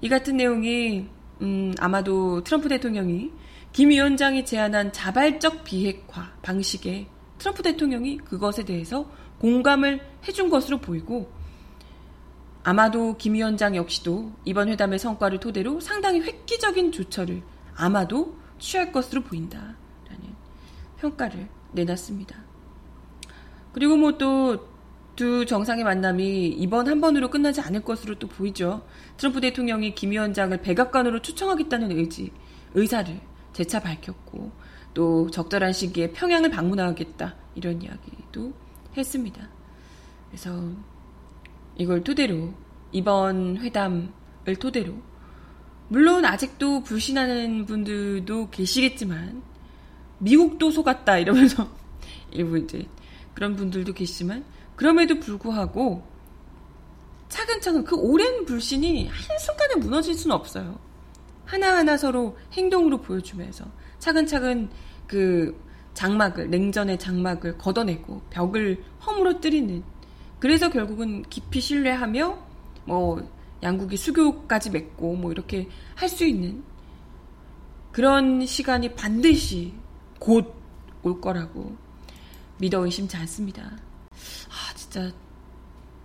이 0.00 0.08
같은 0.08 0.36
내용이 0.36 1.06
음, 1.40 1.74
아마도 1.78 2.42
트럼프 2.42 2.68
대통령이 2.68 3.30
김 3.72 3.90
위원장이 3.90 4.44
제안한 4.44 4.92
자발적 4.92 5.64
비핵화 5.64 6.32
방식에 6.42 7.06
트럼프 7.38 7.62
대통령이 7.62 8.18
그것에 8.18 8.64
대해서 8.64 9.10
공감을 9.38 10.00
해준 10.28 10.50
것으로 10.50 10.78
보이고 10.78 11.30
아마도 12.64 13.16
김 13.16 13.34
위원장 13.34 13.74
역시도 13.74 14.32
이번 14.44 14.68
회담의 14.68 14.98
성과를 14.98 15.40
토대로 15.40 15.80
상당히 15.80 16.20
획기적인 16.20 16.92
조처를 16.92 17.42
아마도 17.74 18.36
취할 18.58 18.92
것으로 18.92 19.22
보인다라는 19.22 19.74
평가를 20.98 21.48
내놨습니다. 21.72 22.36
그리고 23.72 23.96
뭐 23.96 24.18
또 24.18 24.72
두 25.14 25.44
정상의 25.44 25.84
만남이 25.84 26.48
이번 26.48 26.88
한 26.88 27.00
번으로 27.00 27.28
끝나지 27.28 27.60
않을 27.60 27.82
것으로 27.82 28.18
또 28.18 28.28
보이죠. 28.28 28.82
트럼프 29.18 29.40
대통령이 29.40 29.94
김 29.94 30.10
위원장을 30.10 30.56
백악관으로 30.62 31.20
초청하겠다는 31.20 31.90
의지, 31.92 32.32
의사를 32.74 33.20
재차 33.52 33.80
밝혔고 33.80 34.50
또 34.94 35.30
적절한 35.30 35.74
시기에 35.74 36.12
평양을 36.12 36.50
방문하겠다 36.50 37.34
이런 37.54 37.82
이야기도 37.82 38.54
했습니다. 38.96 39.48
그래서 40.30 40.70
이걸 41.76 42.04
토대로 42.04 42.52
이번 42.92 43.58
회담을 43.58 44.56
토대로 44.58 44.94
물론 45.88 46.24
아직도 46.24 46.82
불신하는 46.82 47.66
분들도 47.66 48.50
계시겠지만 48.50 49.42
미국도 50.18 50.70
속았다 50.70 51.18
이러면서 51.18 51.68
일부 52.30 52.58
이제 52.58 52.86
그런 53.34 53.56
분들도 53.56 53.92
계시지만 53.92 54.44
그럼에도 54.76 55.18
불구하고 55.18 56.02
차근차근 57.28 57.84
그 57.84 57.96
오랜 57.96 58.44
불신이 58.44 59.08
한순간에 59.08 59.76
무너질 59.76 60.14
수는 60.14 60.36
없어요. 60.36 60.78
하나하나 61.44 61.96
서로 61.96 62.36
행동으로 62.52 63.00
보여주면서 63.00 63.64
차근차근 63.98 64.70
그 65.06 65.58
장막을 65.94 66.50
냉전의 66.50 66.98
장막을 66.98 67.58
걷어내고 67.58 68.22
벽을 68.30 68.84
허물어뜨리는 69.06 69.82
그래서 70.42 70.68
결국은 70.68 71.22
깊이 71.30 71.60
신뢰하며 71.60 72.36
뭐 72.86 73.30
양국이 73.62 73.96
수교까지 73.96 74.70
맺고 74.70 75.14
뭐 75.14 75.30
이렇게 75.30 75.68
할 75.94 76.08
수 76.08 76.24
있는 76.24 76.64
그런 77.92 78.44
시간이 78.44 78.94
반드시 78.96 79.72
곧 80.18 80.52
올 81.04 81.20
거라고 81.20 81.76
믿어 82.58 82.84
의심치 82.84 83.16
않습니다. 83.18 83.62
아 83.62 84.74
진짜 84.74 85.12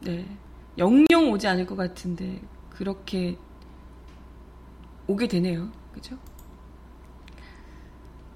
네 0.02 0.26
영영 0.78 1.32
오지 1.32 1.48
않을 1.48 1.66
것 1.66 1.76
같은데 1.76 2.40
그렇게 2.70 3.38
오게 5.08 5.28
되네요. 5.28 5.72
그죠? 5.94 6.16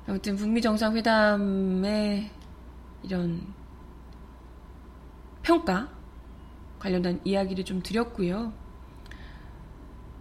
아무튼 0.08 0.36
북미 0.36 0.62
정상회담의 0.62 2.30
이런 3.04 3.42
평가 5.44 5.90
관련된 6.80 7.22
이야기를 7.24 7.66
좀 7.66 7.82
드렸고요. 7.82 8.54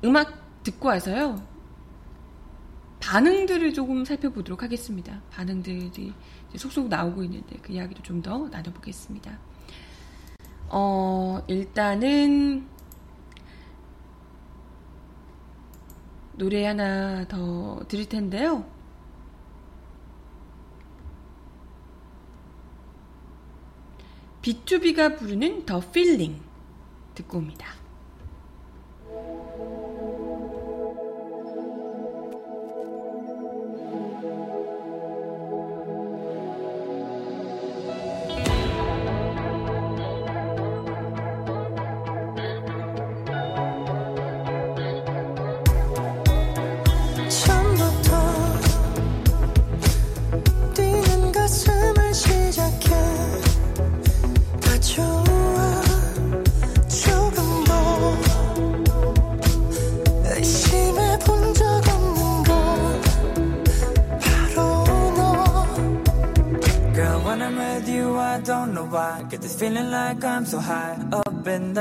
음악 0.05 0.63
듣고 0.63 0.89
와서요. 0.89 1.43
반응들을 3.01 3.73
조금 3.73 4.05
살펴보도록 4.05 4.63
하겠습니다. 4.63 5.21
반응들이 5.31 6.13
속속 6.57 6.89
나오고 6.89 7.25
있는데 7.25 7.57
그 7.63 7.73
이야기도 7.73 8.03
좀 8.03 8.23
더 8.23 8.49
나눠보겠습니다. 8.49 9.39
어, 10.69 11.43
일단은 11.49 12.67
노래 16.35 16.67
하나 16.67 17.27
더 17.27 17.81
드릴 17.89 18.09
텐데요. 18.09 18.65
B2B가 24.43 25.19
부르는 25.19 25.67
더 25.67 25.81
필링 25.81 26.41
듣고 27.15 27.39
옵니다. 27.39 27.75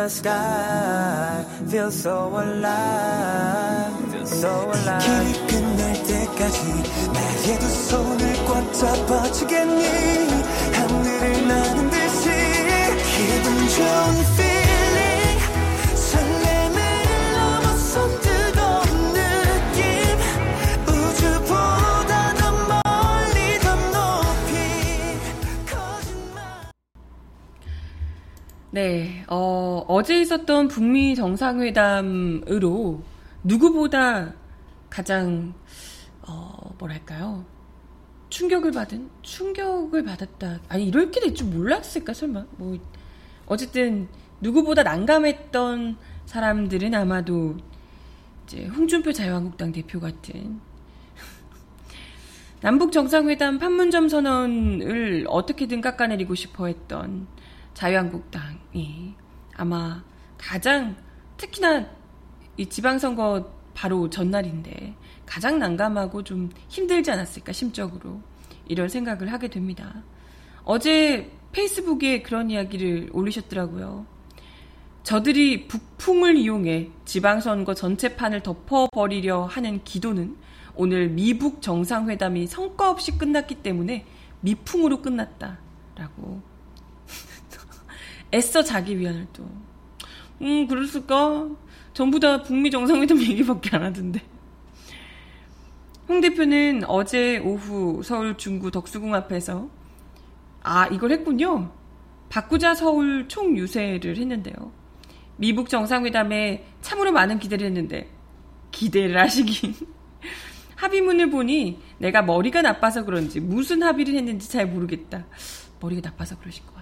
Sky 0.10 1.46
feel 1.70 1.92
so 1.92 2.28
alive 2.38 4.12
feel 4.12 4.26
so 4.26 4.72
alive 4.74 5.00
길이 5.00 5.48
끝날 5.48 5.94
때까지 6.04 6.58
나의 7.14 7.60
두 7.60 7.70
손을 7.70 8.46
꽉 8.46 8.74
잡아주겠니 8.74 9.84
하늘을 10.74 11.48
나는 11.48 11.90
듯이 11.90 12.30
기분 13.16 13.68
좋은 13.70 14.20
feeling 14.34 14.49
네, 28.72 29.24
어, 29.28 29.84
어제 29.88 30.20
있었던 30.22 30.68
북미 30.68 31.16
정상회담으로 31.16 33.02
누구보다 33.44 34.34
가장, 34.90 35.54
어, 36.28 36.76
뭐랄까요. 36.78 37.46
충격을 38.30 38.72
받은? 38.72 39.10
충격을 39.24 40.04
받았다. 40.04 40.60
아니, 40.70 40.86
이렇게 40.88 41.20
될 41.20 41.34
줄 41.34 41.48
몰랐을까, 41.48 42.14
설마. 42.14 42.46
뭐, 42.58 42.78
어쨌든, 43.48 44.08
누구보다 44.40 44.84
난감했던 44.84 45.98
사람들은 46.28 46.94
아마도, 46.94 47.58
이제, 48.46 48.66
홍준표 48.68 49.14
자유한국당 49.14 49.72
대표 49.72 50.00
같은, 50.00 50.62
남북 52.62 52.92
정상회담 52.92 53.58
판문점 53.58 54.10
선언을 54.10 55.26
어떻게든 55.28 55.82
깎아내리고 55.82 56.36
싶어 56.36 56.68
했던 56.68 57.28
자유한국당이 57.80 59.16
아마 59.56 60.04
가장 60.38 60.98
특히나 61.38 61.86
이 62.58 62.66
지방선거 62.66 63.54
바로 63.74 64.10
전날인데 64.10 64.96
가장 65.26 65.60
난감하고 65.60 66.26
좀 66.26 66.50
힘들지 66.68 67.10
않았을까 67.10 67.54
심적으로 67.54 68.22
이런 68.68 68.90
생각을 68.90 69.32
하게 69.32 69.48
됩니다. 69.48 70.04
어제 70.66 71.32
페이스북에 71.54 72.22
그런 72.22 72.50
이야기를 72.50 73.12
올리셨더라고요. 73.14 74.06
저들이 75.04 75.70
북풍을 75.70 76.36
이용해 76.36 76.90
지방선거 77.06 77.76
전체판을 77.76 78.44
덮어버리려 78.44 79.46
하는 79.46 79.82
기도는 79.86 80.36
오늘 80.76 81.08
미북 81.08 81.62
정상회담이 81.62 82.46
성과 82.48 82.92
없이 82.92 83.18
끝났기 83.18 83.56
때문에 83.56 84.06
미풍으로 84.42 85.02
끝났다라고 85.02 86.49
애써 88.34 88.64
자기 88.64 89.00
위안을 89.00 89.28
또. 89.34 89.44
음, 90.42 90.68
그랬을까? 90.68 91.50
전부 91.94 92.20
다 92.20 92.42
북미 92.44 92.72
정상회담 92.72 93.20
얘기밖에 93.24 93.76
안 93.76 93.84
하던데. 93.84 94.22
홍 96.08 96.22
대표는 96.22 96.84
어제 96.88 97.38
오후 97.38 98.02
서울 98.04 98.36
중구 98.38 98.72
덕수궁 98.72 99.14
앞에서 99.14 99.70
아, 100.62 100.88
이걸 100.88 101.12
했군요. 101.12 101.72
바꾸자 102.30 102.76
서울 102.76 103.28
총유세를 103.28 104.18
했는데요. 104.18 104.72
미북 105.38 105.70
정상회담에 105.70 106.66
참으로 106.82 107.12
많은 107.12 107.40
기대를 107.40 107.68
했는데 107.68 108.10
기대를 108.72 109.18
하시긴 109.20 109.74
합의문을 110.76 111.30
보니 111.30 111.80
내가 111.98 112.22
머리가 112.22 112.62
나빠서 112.62 113.06
그런지 113.06 113.40
무슨 113.40 113.84
합의를 113.84 114.16
했는지 114.16 114.50
잘 114.50 114.68
모르겠다. 114.68 115.26
머리가 115.80 116.10
나빠서 116.10 116.38
그러실 116.40 116.66
것. 116.66 116.79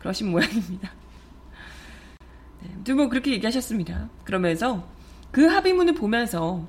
그러신 0.00 0.30
모양입니다. 0.30 0.90
네, 2.84 2.92
뭐 2.92 3.08
그렇게 3.08 3.30
얘기하셨습니다. 3.32 4.10
그러면서 4.24 4.86
그 5.30 5.46
합의문을 5.46 5.94
보면서 5.94 6.66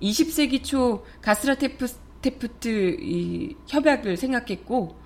20세기 0.00 0.62
초 0.62 1.04
가스라테프트 1.22 2.96
이 3.00 3.56
협약을 3.66 4.16
생각했고 4.16 4.96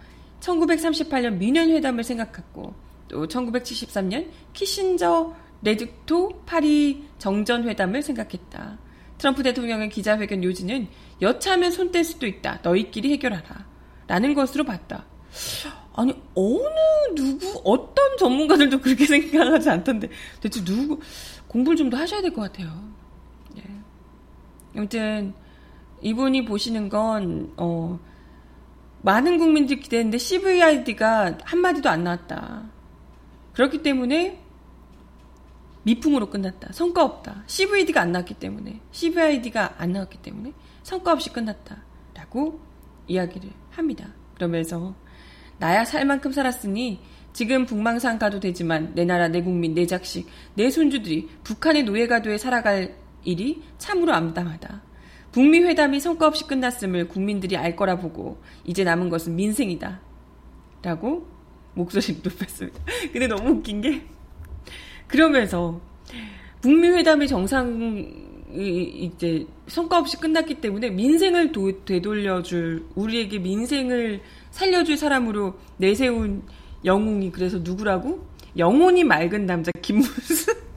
1938년 0.41 1.39
미년 1.39 1.71
회담을 1.71 2.05
생각했고 2.05 2.75
또 3.09 3.27
1973년 3.27 4.29
키신저 4.53 5.35
레드토 5.63 6.43
파리 6.47 7.09
정전 7.19 7.69
회담을 7.69 8.03
생각했다. 8.03 8.79
트럼프 9.19 9.43
대통령의 9.43 9.89
기자회견 9.89 10.45
요지는 10.45 10.87
여차하면 11.21 11.73
손 11.73 11.91
뗄 11.91 12.05
수도 12.05 12.27
있다. 12.27 12.61
너희끼리 12.63 13.11
해결하라. 13.13 13.67
라는 14.07 14.35
것으로 14.35 14.65
봤다. 14.65 15.05
아니 15.99 16.15
어느 16.37 17.15
누구 17.17 17.61
어떤 17.65 18.17
전문가들도 18.19 18.81
그렇게 18.81 19.05
생각하지 19.07 19.69
않던데 19.71 20.09
대체 20.41 20.65
누구 20.65 21.01
공부를 21.49 21.77
좀 21.77 21.91
더 21.91 21.97
하셔야 21.97 22.23
될 22.23 22.33
것 22.33 22.43
같아요. 22.43 22.69
예. 23.57 23.63
아무튼 24.77 25.35
이분이 26.01 26.45
보시는 26.45 26.89
건 26.89 27.53
어, 27.57 27.99
많은 29.03 29.39
국민들이 29.39 29.81
기대했는데 29.81 30.19
CVID가 30.19 31.39
한마디도 31.43 31.89
안 31.89 32.05
나왔다. 32.05 32.71
그렇기 33.55 33.83
때문에 33.83 34.41
미풍으로 35.83 36.31
끝났다. 36.31 36.73
성과 36.73 37.03
없다. 37.03 37.43
CVD가 37.47 38.03
안 38.03 38.13
나왔기 38.13 38.35
때문에 38.35 38.81
CVID가 38.93 39.75
안 39.79 39.93
나왔기 39.93 40.19
때문에 40.19 40.53
성과 40.85 41.13
없이 41.13 41.33
끝났다. 41.33 41.83
라고 42.15 42.61
이야기를 43.09 43.51
합니다. 43.71 44.07
그러면서 44.37 44.95
나야 45.59 45.85
살 45.85 46.05
만큼 46.05 46.33
살았으니 46.33 47.01
지금 47.33 47.67
북망산 47.67 48.19
가도 48.19 48.41
되지만 48.41 48.95
내 48.95 49.05
나라 49.05 49.29
내 49.29 49.43
국민 49.43 49.75
내 49.75 49.87
자식 49.87 50.27
내 50.55 50.71
손주들이 50.71 51.29
북한의 51.45 51.85
노예가 51.85 52.23
돼 52.23 52.39
살아갈 52.39 52.97
일이 53.25 53.63
참으로 53.79 54.13
암담하다. 54.15 54.83
북미 55.33 55.61
회담이 55.61 56.01
성과 56.01 56.27
없이 56.27 56.47
끝났음을 56.47 57.09
국민들이 57.09 57.57
알 57.57 57.77
거라 57.77 57.97
보고 57.97 58.41
이제 58.65 58.83
남은 58.85 59.09
것은 59.09 59.37
민생이다. 59.37 60.01
라고 60.83 61.27
목소리 61.75 62.19
높였습니다. 62.23 62.81
근데 63.13 63.27
너무 63.27 63.51
웃긴 63.51 63.81
게 63.81 64.03
그러면서 65.07 65.81
북미 66.61 66.89
회담이 66.89 67.29
정상 67.29 68.28
이제 68.55 69.47
성과 69.67 69.99
없이 69.99 70.17
끝났기 70.17 70.61
때문에 70.61 70.91
민생을 70.91 71.53
도, 71.53 71.85
되돌려줄 71.85 72.87
우리에게 72.95 73.39
민생을 73.39 74.23
살려줄 74.51 74.97
사람으로 74.97 75.59
내세운 75.77 76.43
영웅이 76.85 77.31
그래서 77.31 77.59
누구라고? 77.59 78.27
영혼이 78.57 79.05
맑은 79.05 79.47
남자 79.47 79.71
김문수. 79.83 80.55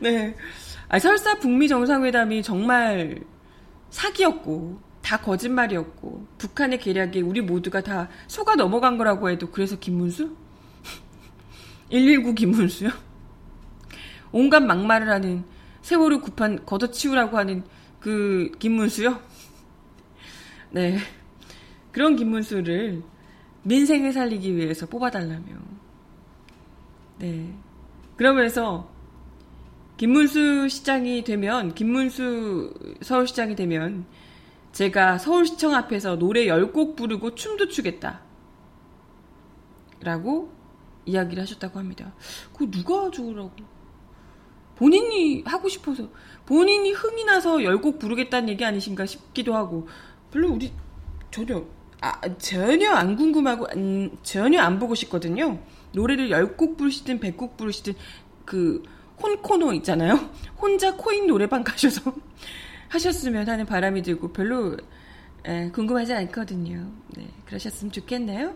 네. 0.00 0.36
아, 0.88 0.98
설사 0.98 1.38
북미 1.38 1.68
정상회담이 1.68 2.42
정말 2.42 3.22
사기였고 3.90 4.78
다 5.00 5.18
거짓말이었고 5.18 6.26
북한의 6.38 6.78
계략에 6.78 7.20
우리 7.20 7.40
모두가 7.40 7.82
다 7.82 8.08
속아 8.26 8.56
넘어간 8.56 8.98
거라고 8.98 9.30
해도 9.30 9.50
그래서 9.50 9.78
김문수? 9.78 10.36
119 11.90 12.34
김문수요? 12.34 12.90
온갖 14.34 14.64
막말을 14.64 15.08
하는 15.08 15.44
세월호 15.82 16.20
구판 16.20 16.66
걷어치우라고 16.66 17.38
하는 17.38 17.62
그 18.00 18.50
김문수요? 18.58 19.20
네. 20.72 20.98
그런 21.92 22.16
김문수를 22.16 23.04
민생을 23.62 24.12
살리기 24.12 24.56
위해서 24.56 24.86
뽑아달라며. 24.86 25.46
네. 27.20 27.54
그러면서 28.16 28.90
김문수 29.98 30.68
시장이 30.68 31.22
되면, 31.22 31.72
김문수 31.72 32.96
서울시장이 33.02 33.54
되면, 33.54 34.04
제가 34.72 35.18
서울시청 35.18 35.74
앞에서 35.76 36.18
노래 36.18 36.46
10곡 36.46 36.96
부르고 36.96 37.36
춤도 37.36 37.68
추겠다. 37.68 38.20
라고 40.00 40.52
이야기를 41.06 41.40
하셨다고 41.40 41.78
합니다. 41.78 42.12
그거 42.52 42.68
누가 42.68 43.08
주라고? 43.12 43.73
본인이 44.76 45.42
하고 45.46 45.68
싶어서, 45.68 46.08
본인이 46.46 46.92
흥이 46.92 47.24
나서 47.24 47.56
10곡 47.58 47.98
부르겠다는 47.98 48.48
얘기 48.48 48.64
아니신가 48.64 49.06
싶기도 49.06 49.54
하고, 49.54 49.88
별로 50.30 50.50
우리 50.50 50.72
전혀, 51.30 51.64
아, 52.00 52.20
전혀 52.38 52.90
안 52.90 53.16
궁금하고, 53.16 53.66
음, 53.76 54.16
전혀 54.22 54.60
안 54.60 54.78
보고 54.78 54.94
싶거든요. 54.94 55.58
노래를 55.92 56.30
10곡 56.30 56.76
부르시든 56.76 57.20
100곡 57.20 57.56
부르시든, 57.56 57.94
그, 58.44 58.82
혼코노 59.22 59.72
있잖아요. 59.74 60.30
혼자 60.60 60.96
코인 60.96 61.26
노래방 61.26 61.62
가셔서 61.62 62.14
하셨으면 62.88 63.48
하는 63.48 63.66
바람이 63.66 64.02
들고 64.02 64.32
별로 64.32 64.76
에, 65.44 65.70
궁금하지 65.70 66.14
않거든요. 66.14 66.90
네, 67.16 67.28
그러셨으면 67.46 67.92
좋겠네요. 67.92 68.54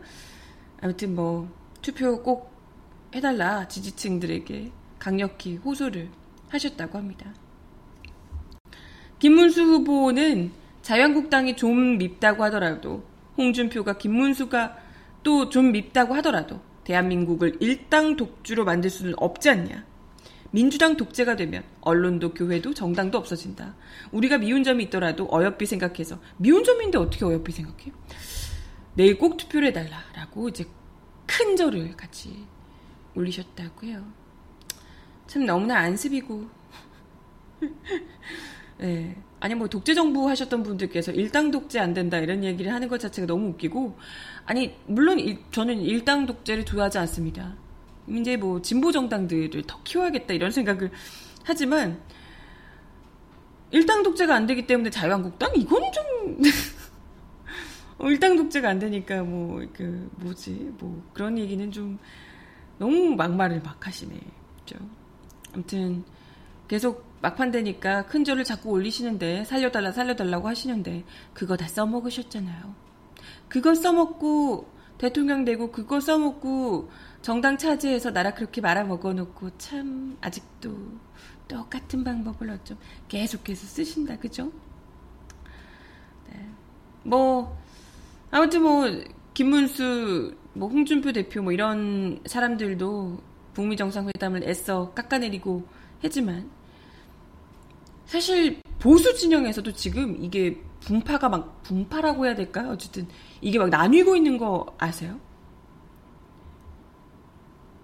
아무튼 0.81 1.15
뭐 1.15 1.49
투표 1.83 2.23
꼭 2.23 2.53
해달라 3.15 3.69
지지층들에게 3.69 4.73
강력히 4.99 5.57
호소를 5.57 6.09
하셨다고 6.49 6.99
합니다. 6.99 7.33
김문수 9.19 9.63
후보는 9.63 10.53
자유한국당이 10.83 11.57
좀 11.57 11.99
밉다고 11.99 12.45
하더라도 12.45 13.05
홍준표가 13.37 13.99
김문수가 13.99 14.77
또 15.23 15.49
좀 15.51 15.73
밉다고 15.73 16.15
하더라도 16.17 16.61
대한민국을 16.85 17.57
일당 17.61 18.17
독주로 18.17 18.65
만들 18.65 18.89
수는 18.89 19.15
없지 19.17 19.51
않냐. 19.51 19.85
민주당 20.51 20.97
독재가 20.97 21.37
되면 21.37 21.63
언론도 21.83 22.33
교회도 22.33 22.73
정당도 22.73 23.19
없어진다. 23.19 23.75
우리가 24.13 24.39
미운 24.39 24.65
점이 24.65 24.85
있더라도 24.85 25.29
어여삐 25.31 25.67
생각해서 25.67 26.19
미운 26.39 26.65
점인데 26.65 26.97
어떻게 26.97 27.27
어여삐 27.27 27.53
생각해? 27.53 27.93
내일 28.95 29.19
꼭 29.19 29.37
투표를 29.37 29.69
해달라라고 29.69 30.49
이제 30.49 30.65
큰 31.27 31.57
절을 31.57 31.95
같이 31.97 32.47
올리셨다고요. 33.15 34.28
참 35.29 35.47
너무나 35.47 35.79
안습이고 35.79 36.49
네. 38.79 39.17
아니 39.41 39.55
뭐 39.55 39.69
독재 39.69 39.95
정부 39.95 40.29
하셨던 40.29 40.65
분들께서 40.65 41.13
일당 41.13 41.53
독재 41.53 41.79
안 41.79 41.95
된다 41.95 42.19
이런 42.19 42.43
얘기를 42.43 42.73
하는 42.73 42.89
것 42.89 42.99
자체가 42.99 43.27
너무 43.27 43.51
웃기고 43.51 43.97
아니 44.47 44.75
물론 44.87 45.21
일, 45.21 45.39
저는 45.53 45.81
일당 45.81 46.27
독재를 46.27 46.65
좋아하지 46.65 46.99
않습니다. 46.99 47.55
이제 48.09 48.37
뭐 48.37 48.61
진보 48.63 48.91
정당들을 48.91 49.63
더 49.65 49.81
키워야겠다 49.85 50.35
이런 50.35 50.51
생각을 50.51 50.91
하지만 51.45 52.01
일당 53.71 54.03
독재가 54.03 54.35
안 54.35 54.47
되기 54.47 54.67
때문에 54.67 54.91
자유한국당 54.91 55.55
이거는 55.55 55.89
좀 55.93 56.43
어, 57.99 58.09
일당 58.11 58.35
독재가 58.37 58.69
안 58.69 58.79
되니까 58.81 59.23
뭐 59.23 59.61
그 59.73 60.11
뭐지 60.17 60.73
뭐 60.81 61.03
그런 61.13 61.39
얘기는 61.39 61.71
좀 61.71 61.99
너무 62.79 63.15
막말을 63.15 63.61
막 63.63 63.87
하시네. 63.87 64.19
그죠? 64.65 64.79
아무튼 65.59 66.05
계속 66.69 67.05
막판 67.21 67.51
되니까 67.51 68.07
큰 68.07 68.23
절을 68.23 68.45
자꾸 68.45 68.71
올리시는데 68.71 69.45
살려달라 69.45 69.91
살려달라고 69.91 70.47
하시는데 70.47 71.05
그거 71.35 71.57
다 71.57 71.67
써먹으셨잖아요. 71.67 72.75
그거 73.49 73.75
써먹고 73.75 74.71
대통령 74.99 75.45
되고 75.45 75.73
그거 75.73 76.01
써먹고 76.01 76.91
정당 77.23 77.59
차지해서 77.59 78.13
나라 78.13 78.35
그렇게 78.35 78.61
말아먹어놓고 78.61 79.59
참 79.59 80.17
아직도 80.21 80.77
똑같은 81.49 82.05
방법을 82.05 82.51
어쩜 82.51 82.79
계속해서 83.09 83.67
쓰신다 83.67 84.19
그죠? 84.19 84.53
네. 86.31 86.49
뭐 87.03 87.59
아무튼 88.31 88.63
뭐 88.63 88.85
김문수 89.35 90.37
뭐 90.53 90.69
홍준표 90.69 91.13
대표 91.13 91.43
뭐 91.43 91.53
이런 91.53 92.21
사람들도 92.27 93.38
북미 93.59 93.77
정상회담을 93.77 94.45
애써 94.45 94.93
깎아내리고 94.95 95.67
했지만 96.05 96.49
사실 98.07 98.63
보수 98.79 99.17
진영에서도 99.17 99.73
지금 99.73 100.17
이게 100.23 100.63
분파가 100.79 101.29
막 101.29 101.61
분파라고 101.65 102.27
해야 102.27 102.37
될까? 102.37 102.71
어쨌든 102.71 103.09
이게 103.41 103.59
막 103.59 103.69
나뉘고 103.69 104.15
있는 104.15 104.39
거 104.39 104.77
아세요? 104.79 105.19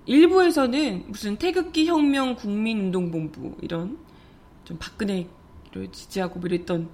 일부에서는 0.06 1.06
무슨 1.08 1.38
태극기 1.38 1.86
혁명 1.86 2.36
국민운동본부 2.36 3.56
이런 3.60 3.98
좀 4.62 4.78
박근혜를 4.78 5.90
지지하고 5.90 6.38
뭐 6.38 6.46
이랬던 6.46 6.88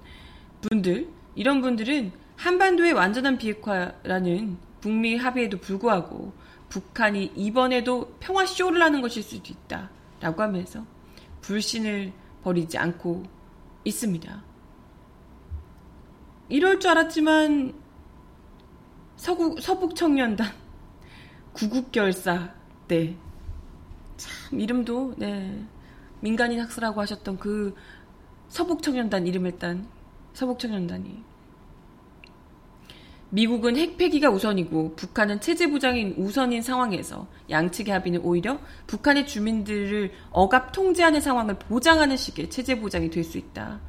분들 0.61 1.07
이런 1.35 1.61
분들은 1.61 2.13
한반도의 2.35 2.93
완전한 2.93 3.37
비핵화라는 3.37 4.57
북미 4.79 5.17
합의에도 5.17 5.59
불구하고 5.59 6.33
북한이 6.71 7.33
이번에도 7.35 8.15
평화 8.19 8.45
쇼를 8.45 8.81
하는 8.81 9.01
것일 9.01 9.21
수도 9.21 9.53
있다라고 9.53 10.41
하면서 10.41 10.83
불신을 11.41 12.13
버리지 12.43 12.77
않고 12.77 13.23
있습니다. 13.83 14.43
이럴 16.49 16.79
줄 16.79 16.91
알았지만 16.91 17.73
서구, 19.15 19.59
서북 19.61 19.95
청년단 19.95 20.51
구국결사 21.53 22.53
때 22.87 23.15
참 24.21 24.59
이름도 24.59 25.15
네 25.17 25.65
민간인 26.19 26.59
학사라고 26.59 27.01
하셨던 27.01 27.39
그 27.39 27.75
서북 28.49 28.83
청년단 28.83 29.25
이름을 29.25 29.57
딴 29.57 29.87
서북 30.33 30.59
청년단이 30.59 31.23
미국은 33.33 33.77
핵폐기가 33.77 34.29
우선이고 34.29 34.95
북한은 34.95 35.39
체제 35.39 35.67
부장인 35.67 36.13
우선인 36.17 36.61
상황에서 36.61 37.27
양측의 37.49 37.93
합의는 37.93 38.21
오히려 38.23 38.59
북한의 38.87 39.25
주민들을 39.25 40.11
억압 40.31 40.73
통제하는 40.73 41.21
상황을 41.21 41.57
보장하는 41.57 42.17
식의 42.17 42.49
체제 42.49 42.79
보장이 42.79 43.09
될 43.09 43.23
수 43.23 43.37
있다. 43.37 43.79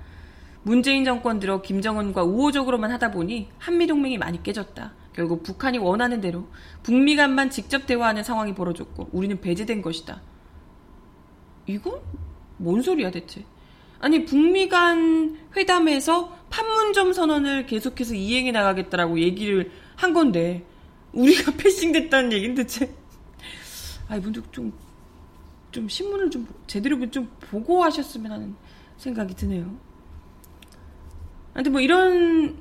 문재인 0.62 1.05
정권 1.05 1.40
들어 1.40 1.61
김정은과 1.61 2.22
우호적으로만 2.22 2.92
하다 2.92 3.11
보니 3.11 3.48
한미동맹이 3.59 4.16
많이 4.18 4.40
깨졌다. 4.44 4.94
결국 5.12 5.42
북한이 5.42 5.78
원하는 5.78 6.20
대로 6.20 6.46
북미 6.85 7.16
간만 7.16 7.50
직접 7.50 7.87
대화하는 7.87 8.22
상황이 8.22 8.55
벌어졌고 8.55 9.09
우리는 9.12 9.40
배제된 9.40 9.83
것이다. 9.83 10.22
이건 11.66 12.00
뭔 12.59 12.81
소리야 12.81 13.11
대체? 13.11 13.44
아니 14.03 14.25
북미 14.25 14.69
간 14.69 15.38
회담에서 15.57 16.37
판문점 16.51 17.12
선언을 17.12 17.67
계속해서 17.67 18.15
이행해 18.15 18.51
나가겠다라고 18.51 19.21
얘기를 19.21 19.71
한 19.95 20.12
건데 20.12 20.67
우리가 21.12 21.53
패싱됐다는 21.57 22.33
얘기는 22.33 22.55
대체 22.57 22.93
아 24.09 24.17
이분들 24.17 24.43
좀, 24.51 24.73
좀 25.71 25.88
신문을 25.88 26.31
좀 26.31 26.49
제대로 26.67 27.09
좀 27.11 27.31
보고 27.41 27.85
하셨으면 27.85 28.33
하는 28.33 28.57
생각이 28.97 29.35
드네요. 29.35 29.73
근데 31.55 31.71
뭐 31.71 31.81
이런 31.81 32.59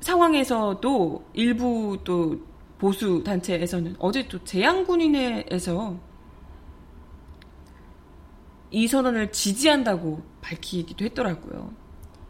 상황에서도 0.00 1.24
일부 1.34 1.98
또 2.04 2.40
보수 2.78 3.22
단체에서는 3.22 3.96
어제 3.98 4.26
또 4.28 4.42
재향군인회에서 4.44 5.98
이 8.70 8.86
선언을 8.86 9.30
지지한다고 9.30 10.29
밝히기도 10.42 11.04
했더라고요. 11.06 11.72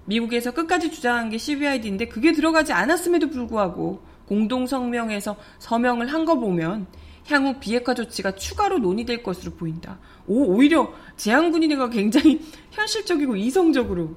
미국에서 0.04 0.50
끝까지 0.52 0.90
주장한 0.90 1.30
게 1.30 1.38
CBID인데 1.38 2.08
그게 2.08 2.32
들어가지 2.32 2.72
않았음에도 2.72 3.30
불구하고 3.30 4.02
공동성명에서 4.26 5.36
서명을 5.58 6.12
한 6.12 6.24
거 6.24 6.38
보면 6.38 6.86
향후 7.28 7.54
비핵화 7.60 7.94
조치가 7.94 8.34
추가로 8.34 8.78
논의될 8.78 9.22
것으로 9.22 9.52
보인다. 9.52 9.98
오, 10.26 10.54
오히려 10.54 10.92
재향군인회가 11.16 11.90
굉장히 11.90 12.40
현실적이고 12.72 13.36
이성적으로 13.36 14.16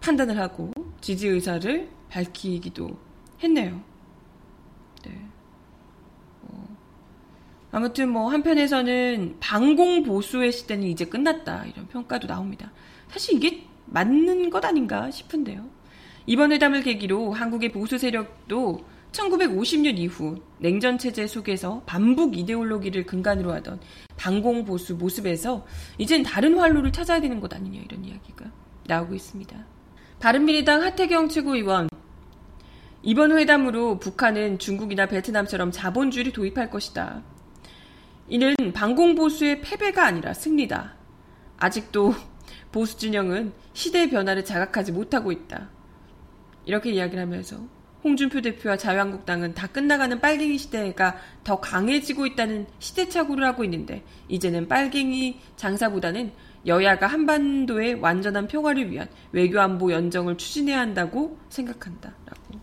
판단을 0.00 0.38
하고 0.38 0.72
지지 1.00 1.28
의사를 1.28 1.88
밝히기도 2.10 2.90
했네요. 3.42 3.80
네. 5.04 5.26
어. 6.42 6.76
아무튼 7.76 8.08
뭐 8.08 8.30
한편에서는 8.30 9.36
방공 9.38 10.02
보수의 10.02 10.50
시대는 10.50 10.84
이제 10.84 11.04
끝났다 11.04 11.66
이런 11.66 11.86
평가도 11.88 12.26
나옵니다. 12.26 12.72
사실 13.08 13.34
이게 13.36 13.66
맞는 13.84 14.48
것 14.48 14.64
아닌가 14.64 15.10
싶은데요. 15.10 15.62
이번 16.24 16.52
회담을 16.52 16.82
계기로 16.82 17.34
한국의 17.34 17.72
보수 17.72 17.98
세력도 17.98 18.82
1950년 19.12 19.98
이후 19.98 20.38
냉전 20.58 20.96
체제 20.96 21.26
속에서 21.26 21.82
반북 21.84 22.38
이데올로기를 22.38 23.04
근간으로 23.04 23.52
하던 23.52 23.78
반공 24.16 24.64
보수 24.64 24.94
모습에서 24.94 25.66
이젠 25.98 26.22
다른 26.22 26.58
활로를 26.58 26.92
찾아야 26.92 27.20
되는 27.20 27.40
것 27.40 27.52
아니냐 27.52 27.82
이런 27.82 28.02
이야기가 28.06 28.46
나오고 28.86 29.14
있습니다. 29.14 29.54
바른미래당 30.20 30.82
하태경 30.82 31.28
최고위원 31.28 31.90
이번 33.02 33.36
회담으로 33.36 33.98
북한은 33.98 34.58
중국이나 34.58 35.04
베트남처럼 35.04 35.72
자본주의를 35.72 36.32
도입할 36.32 36.70
것이다. 36.70 37.35
이는 38.28 38.54
반공 38.74 39.14
보수의 39.14 39.60
패배가 39.60 40.04
아니라 40.04 40.34
승리다. 40.34 40.94
아직도 41.58 42.14
보수 42.72 42.98
진영은 42.98 43.52
시대의 43.72 44.10
변화를 44.10 44.44
자각하지 44.44 44.92
못하고 44.92 45.32
있다. 45.32 45.70
이렇게 46.64 46.90
이야기를 46.90 47.22
하면서 47.22 47.58
홍준표 48.02 48.40
대표와 48.40 48.76
자유한국당은 48.76 49.54
다 49.54 49.66
끝나가는 49.66 50.20
빨갱이 50.20 50.58
시대가 50.58 51.16
더 51.42 51.60
강해지고 51.60 52.26
있다는 52.26 52.66
시대착오를 52.78 53.44
하고 53.44 53.64
있는데 53.64 54.04
이제는 54.28 54.68
빨갱이 54.68 55.40
장사보다는 55.56 56.32
여야가 56.66 57.06
한반도의 57.06 57.94
완전한 57.94 58.48
평화를 58.48 58.90
위한 58.90 59.08
외교안보 59.32 59.92
연정을 59.92 60.36
추진해야 60.36 60.80
한다고 60.80 61.38
생각한다. 61.48 62.14
라고. 62.26 62.60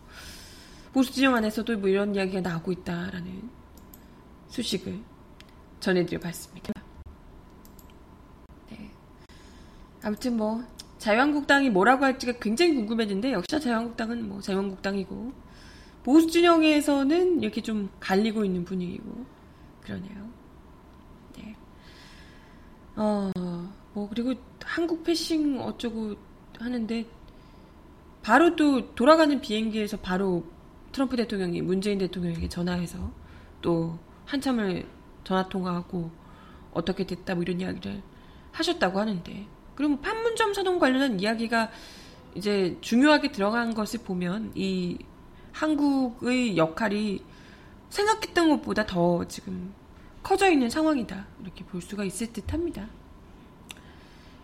보수 0.94 1.12
진영 1.14 1.36
안에서도 1.36 1.78
뭐 1.78 1.90
이런 1.90 2.14
이야기가 2.14 2.42
나오고 2.42 2.72
있다라는 2.72 3.50
소식을 4.50 5.13
전해드려 5.84 6.20
봤습니다. 6.20 6.72
네. 8.72 8.90
아무튼 10.02 10.38
뭐, 10.38 10.64
자유한국당이 10.98 11.70
뭐라고 11.70 12.06
할지가 12.06 12.34
굉장히 12.40 12.74
궁금했는데, 12.76 13.34
역시나 13.34 13.60
자유한국당은 13.60 14.28
뭐, 14.28 14.40
자유한국당이고, 14.40 15.34
보수 16.04 16.28
진영에서는 16.28 17.42
이렇게 17.42 17.62
좀 17.62 17.90
갈리고 18.00 18.46
있는 18.46 18.64
분위기고, 18.64 19.26
그러네요. 19.82 20.30
네. 21.38 21.56
어, 22.96 23.30
뭐 23.94 24.08
그리고 24.10 24.34
한국 24.64 25.04
패싱 25.04 25.60
어쩌고 25.60 26.16
하는데 26.60 27.06
바로 28.22 28.56
또 28.56 28.96
돌아가는 28.96 29.40
비행기에서 29.42 29.98
바로 29.98 30.46
트럼프 30.94 31.18
대통령이 31.18 31.62
문재인 31.62 31.98
대통령에게 31.98 32.48
전화해서 32.48 33.12
또 33.62 34.00
한참을 34.26 34.86
전화 35.24 35.48
통화하고 35.48 36.12
어떻게 36.74 37.06
됐다 37.06 37.36
뭐 37.36 37.44
이런 37.44 37.62
이야기를 37.62 38.02
하셨다고 38.52 39.00
하는데 39.00 39.48
그럼 39.76 40.02
판문점 40.02 40.54
선언 40.54 40.80
관련한 40.80 41.20
이야기가 41.20 41.72
이제 42.36 42.78
중요하게 42.82 43.32
들어간 43.32 43.74
것을 43.74 44.02
보면 44.04 44.52
이 44.56 44.98
한국의 45.52 46.58
역할이 46.58 47.24
생각했던 47.90 48.50
것보다 48.50 48.86
더 48.86 49.28
지금 49.28 49.74
커져 50.24 50.50
있는 50.50 50.70
상황이다 50.70 51.28
이렇게 51.42 51.64
볼 51.66 51.82
수가 51.82 52.04
있을 52.04 52.34
듯합니다. 52.34 52.88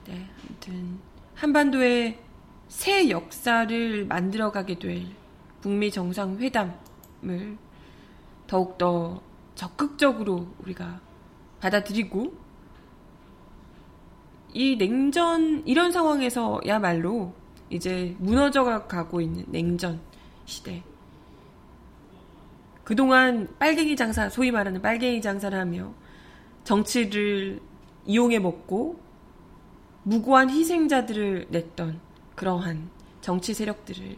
네, 0.08 0.28
아무튼 0.48 1.00
한반도의 1.36 2.20
새 2.68 3.10
역사를 3.10 4.06
만들어가게 4.06 4.78
될 4.78 5.08
북미 5.62 5.89
정상회담을 5.89 7.58
더욱더 8.46 9.22
적극적으로 9.60 10.48
우리가 10.60 11.02
받아들이고 11.60 12.32
이 14.54 14.78
냉전 14.78 15.67
이런 15.67 15.91
상황에서야말로 15.91 17.34
이제 17.69 18.15
무너져 18.19 18.63
가고 18.88 19.19
있는 19.19 19.43
냉전 19.50 20.00
시대. 20.45 20.82
그동안 22.86 23.50
빨갱이 23.60 23.98
장사, 23.98 24.30
소위 24.30 24.50
말하는 24.50 24.82
빨갱이 24.82 25.22
장사를 25.22 25.60
하며 25.60 25.93
정치를 26.63 27.60
이용해 28.06 28.39
먹고 28.39 28.98
무고한 30.04 30.50
희생자들을 30.50 31.48
냈던 31.50 32.00
그러한 32.36 32.89
정치 33.19 33.54
세력들을 33.54 34.15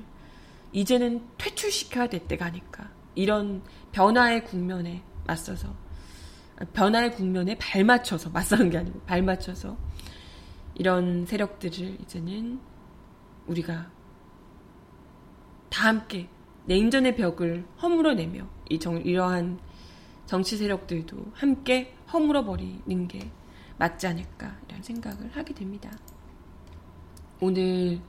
이제는 0.71 1.23
퇴출시켜야 1.39 2.10
될 2.10 2.27
때가 2.27 2.45
아닐까. 2.45 2.91
이런 3.15 3.63
변화의 3.91 4.45
국면에 4.45 5.01
맞서서, 5.25 5.73
변화의 6.73 7.13
국면에 7.13 7.57
발맞춰서, 7.57 8.29
맞서는 8.29 8.69
게 8.69 8.77
아니고 8.77 8.99
발맞춰서 9.01 9.77
이런 10.75 11.25
세력들을 11.25 12.01
이제는 12.01 12.60
우리가 13.47 13.91
다 15.69 15.88
함께 15.88 16.29
냉전의 16.65 17.15
벽을 17.15 17.65
허물어내며 17.81 18.47
이 18.69 18.79
정, 18.79 18.97
이러한 18.97 19.60
정치 20.25 20.57
세력들도 20.57 21.31
함께 21.34 21.95
허물어 22.13 22.45
버리는 22.45 23.07
게 23.07 23.31
맞지 23.77 24.07
않을까 24.07 24.55
이런 24.67 24.84
생각을 24.84 25.36
하게 25.36 25.53
됩니다. 25.53 25.91
오늘 27.39 27.99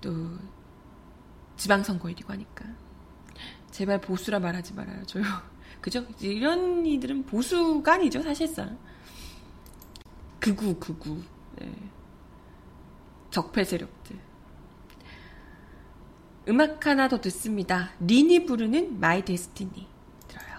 또 0.00 0.38
지방선거일이고 1.56 2.32
하니까 2.32 2.64
제발 3.70 4.00
보수라 4.00 4.38
말하지 4.38 4.74
말아줘요. 4.74 5.24
그죠? 5.86 6.04
이런 6.18 6.84
이들은 6.84 7.26
보수가 7.26 7.92
아니죠 7.92 8.20
사실상. 8.20 8.76
극우 10.40 10.74
극우 10.80 11.22
네. 11.60 11.72
적폐 13.30 13.62
세력들. 13.62 14.18
음악 16.48 16.84
하나 16.84 17.06
더 17.06 17.20
듣습니다. 17.20 17.90
린이 18.00 18.46
부르는 18.46 18.98
My 18.98 19.24
Destiny 19.24 19.86
들어요. 20.26 20.58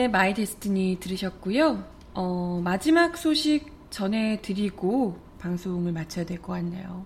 네, 0.00 0.08
My 0.08 0.32
Destiny 0.32 0.96
들으셨고요. 0.98 1.84
어, 2.14 2.60
마지막 2.64 3.18
소식 3.18 3.66
전해드리고 3.90 5.18
방송을 5.38 5.92
마쳐야 5.92 6.24
될 6.24 6.40
것 6.40 6.54
같네요. 6.54 7.04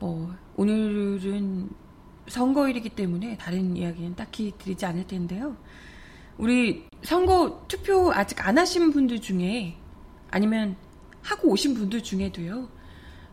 뭐, 0.00 0.34
오늘은 0.56 1.70
선거일이기 2.28 2.90
때문에 2.90 3.38
다른 3.38 3.74
이야기는 3.74 4.16
딱히 4.16 4.52
드리지 4.58 4.84
않을 4.84 5.06
텐데요. 5.06 5.56
우리 6.36 6.84
선거 7.02 7.64
투표 7.68 8.12
아직 8.12 8.46
안 8.46 8.58
하신 8.58 8.92
분들 8.92 9.22
중에 9.22 9.74
아니면 10.30 10.76
하고 11.22 11.52
오신 11.52 11.72
분들 11.72 12.02
중에도요. 12.02 12.68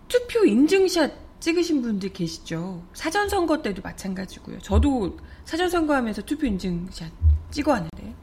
투표 0.08 0.46
인증샷 0.46 1.42
찍으신 1.42 1.82
분들 1.82 2.14
계시죠. 2.14 2.86
사전 2.94 3.28
선거 3.28 3.62
때도 3.62 3.82
마찬가지고요. 3.82 4.60
저도 4.60 5.18
사전 5.44 5.70
선거 5.70 5.94
하면서 5.94 6.22
투표 6.22 6.48
인증샷 6.48 7.12
찍어 7.52 7.72
왔는데 7.72 8.16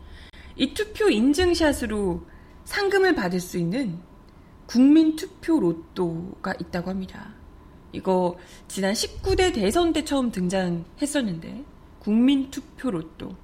이 0.58 0.74
투표 0.74 1.08
인증샷으로 1.08 2.26
상금을 2.64 3.14
받을 3.14 3.40
수 3.40 3.56
있는 3.56 3.98
국민 4.66 5.16
투표 5.16 5.58
로또가 5.58 6.52
있다고 6.60 6.90
합니다. 6.90 7.32
이거 7.92 8.36
지난 8.66 8.92
19대 8.92 9.54
대선 9.54 9.94
때 9.94 10.04
처음 10.04 10.30
등장했었는데 10.30 11.64
국민 12.00 12.50
투표 12.50 12.90
로또 12.90 13.34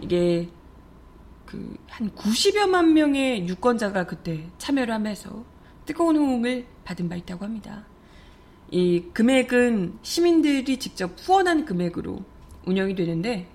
이게 0.00 0.48
그 1.44 1.76
한 1.96 2.10
90여만 2.10 2.90
명의 2.92 3.46
유권자가 3.46 4.06
그때 4.06 4.44
참여를 4.58 4.92
하면서 4.92 5.44
뜨거운 5.86 6.16
호응을 6.16 6.66
받은 6.82 7.08
바 7.08 7.14
있다고 7.14 7.44
합니다. 7.44 7.86
이 8.72 9.04
금액은 9.12 10.00
시민들이 10.02 10.76
직접 10.78 11.12
후원한 11.16 11.64
금액으로 11.64 12.24
운영이 12.66 12.96
되는데 12.96 13.48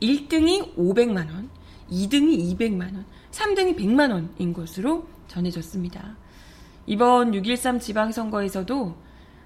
1등이 0.00 0.76
500만 0.76 1.16
원, 1.32 1.50
2등이 1.90 2.56
200만 2.56 2.82
원, 2.82 3.04
3등이 3.30 3.76
100만 3.76 4.10
원인 4.12 4.52
것으로 4.52 5.06
전해졌습니다. 5.28 6.16
이번 6.86 7.32
6.13 7.32 7.80
지방선거에서도 7.80 8.96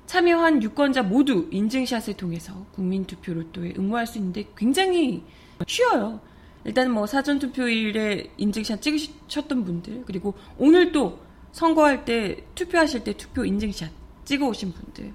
참여한 0.07 0.63
유권자 0.63 1.05
모두 1.05 1.49
인증샷을 1.51 2.15
통해서 2.15 2.67
국민투표 2.73 3.35
로또에 3.35 3.75
응모할 3.79 4.07
수 4.07 4.19
있는데 4.19 4.47
굉장히 4.57 5.25
쉬워요. 5.67 6.21
일단 6.65 6.91
뭐 6.93 7.07
사전투표일에 7.07 8.33
인증샷 8.37 8.83
찍으셨던 8.83 9.65
분들, 9.65 10.05
그리고 10.07 10.35
오늘 10.59 10.93
또 10.93 11.19
선거할 11.53 12.05
때 12.05 12.45
투표하실 12.55 13.05
때 13.05 13.13
투표 13.15 13.45
인증샷 13.45 13.91
찍어 14.25 14.47
오신 14.47 14.73
분들, 14.73 15.13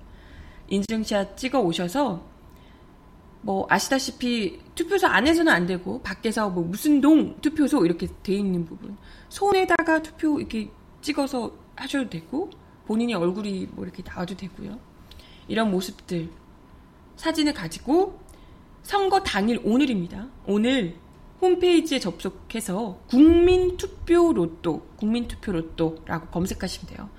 인증샷 0.68 1.38
찍어 1.38 1.62
오셔서 1.62 2.26
뭐 3.48 3.66
아시다시피 3.70 4.60
투표소 4.76 5.08
안에서는 5.08 5.50
안 5.50 5.66
되고 5.66 6.02
밖에서 6.02 6.50
뭐 6.50 6.66
무슨 6.66 7.00
동 7.00 7.40
투표소 7.40 7.86
이렇게 7.86 8.06
돼 8.22 8.34
있는 8.34 8.66
부분 8.66 8.98
손에다가 9.30 10.02
투표 10.02 10.38
이렇게 10.38 10.70
찍어서 11.00 11.54
하셔도 11.78 12.10
되고 12.10 12.50
본인의 12.88 13.16
얼굴이 13.16 13.70
뭐 13.72 13.86
이렇게 13.86 14.04
나와도 14.06 14.36
되고요. 14.36 14.78
이런 15.48 15.72
모습들 15.72 16.30
사진을 17.16 17.54
가지고 17.54 18.20
선거 18.84 19.24
당일 19.24 19.62
오늘입니다. 19.64 20.28
오늘 20.46 20.98
홈페이지에 21.40 22.00
접속해서 22.00 23.00
국민투표 23.08 24.34
로또, 24.34 24.82
국민투표 24.98 25.54
로또라고 25.54 26.28
검색하시면 26.32 26.94
돼요. 26.94 27.10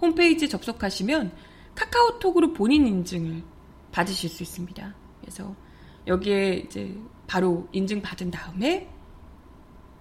홈페이지에 0.00 0.48
접속하시면 0.48 1.30
카카오톡으로 1.76 2.54
본인 2.54 2.88
인증을 2.88 3.44
받으실 3.92 4.28
수 4.28 4.42
있습니다. 4.42 4.92
그래서 5.20 5.54
여기에 6.06 6.54
이제 6.66 6.96
바로 7.26 7.68
인증 7.72 8.00
받은 8.00 8.30
다음에 8.30 8.88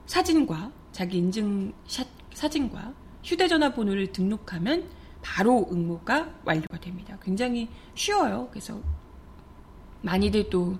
사진과 0.06 0.72
자기 0.92 1.18
인증 1.18 1.74
샷 1.88 2.08
사진과 2.34 2.94
휴대전화 3.24 3.74
번호를 3.74 4.12
등록하면 4.12 4.88
바로 5.22 5.68
응모가 5.72 6.42
완료가 6.46 6.80
됩니다. 6.80 7.18
굉장히 7.24 7.68
쉬워요. 7.96 8.48
그래서 8.52 8.80
많이들 10.02 10.50
또 10.50 10.78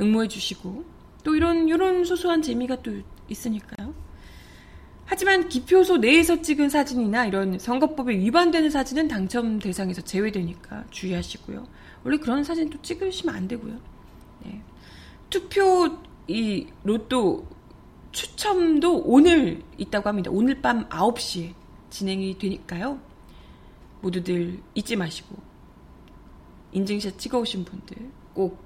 응모해 0.00 0.28
주시고 0.28 0.84
또 1.24 1.34
이런 1.34 1.68
이런 1.68 2.04
소소한 2.04 2.40
재미가 2.40 2.82
또 2.82 2.92
있으니까요. 3.28 3.92
하지만 5.04 5.48
기표소 5.48 5.96
내에서 5.96 6.40
찍은 6.40 6.68
사진이나 6.68 7.26
이런 7.26 7.58
선거법에 7.58 8.16
위반되는 8.16 8.70
사진은 8.70 9.08
당첨 9.08 9.58
대상에서 9.58 10.02
제외되니까 10.02 10.84
주의하시고요. 10.90 11.66
원래 12.04 12.16
그런 12.18 12.44
사진 12.44 12.70
또 12.70 12.80
찍으시면 12.80 13.34
안 13.34 13.48
되고요. 13.48 13.76
네. 14.44 14.62
투표 15.28 15.98
이 16.26 16.66
로또 16.84 17.46
추첨도 18.12 19.02
오늘 19.04 19.62
있다고 19.78 20.08
합니다. 20.08 20.30
오늘 20.32 20.60
밤 20.60 20.88
9시에 20.88 21.54
진행이 21.90 22.38
되니까요. 22.38 23.00
모두들 24.00 24.62
잊지 24.74 24.96
마시고 24.96 25.36
인증샷 26.72 27.18
찍어오신 27.18 27.64
분들 27.64 28.10
꼭 28.32 28.62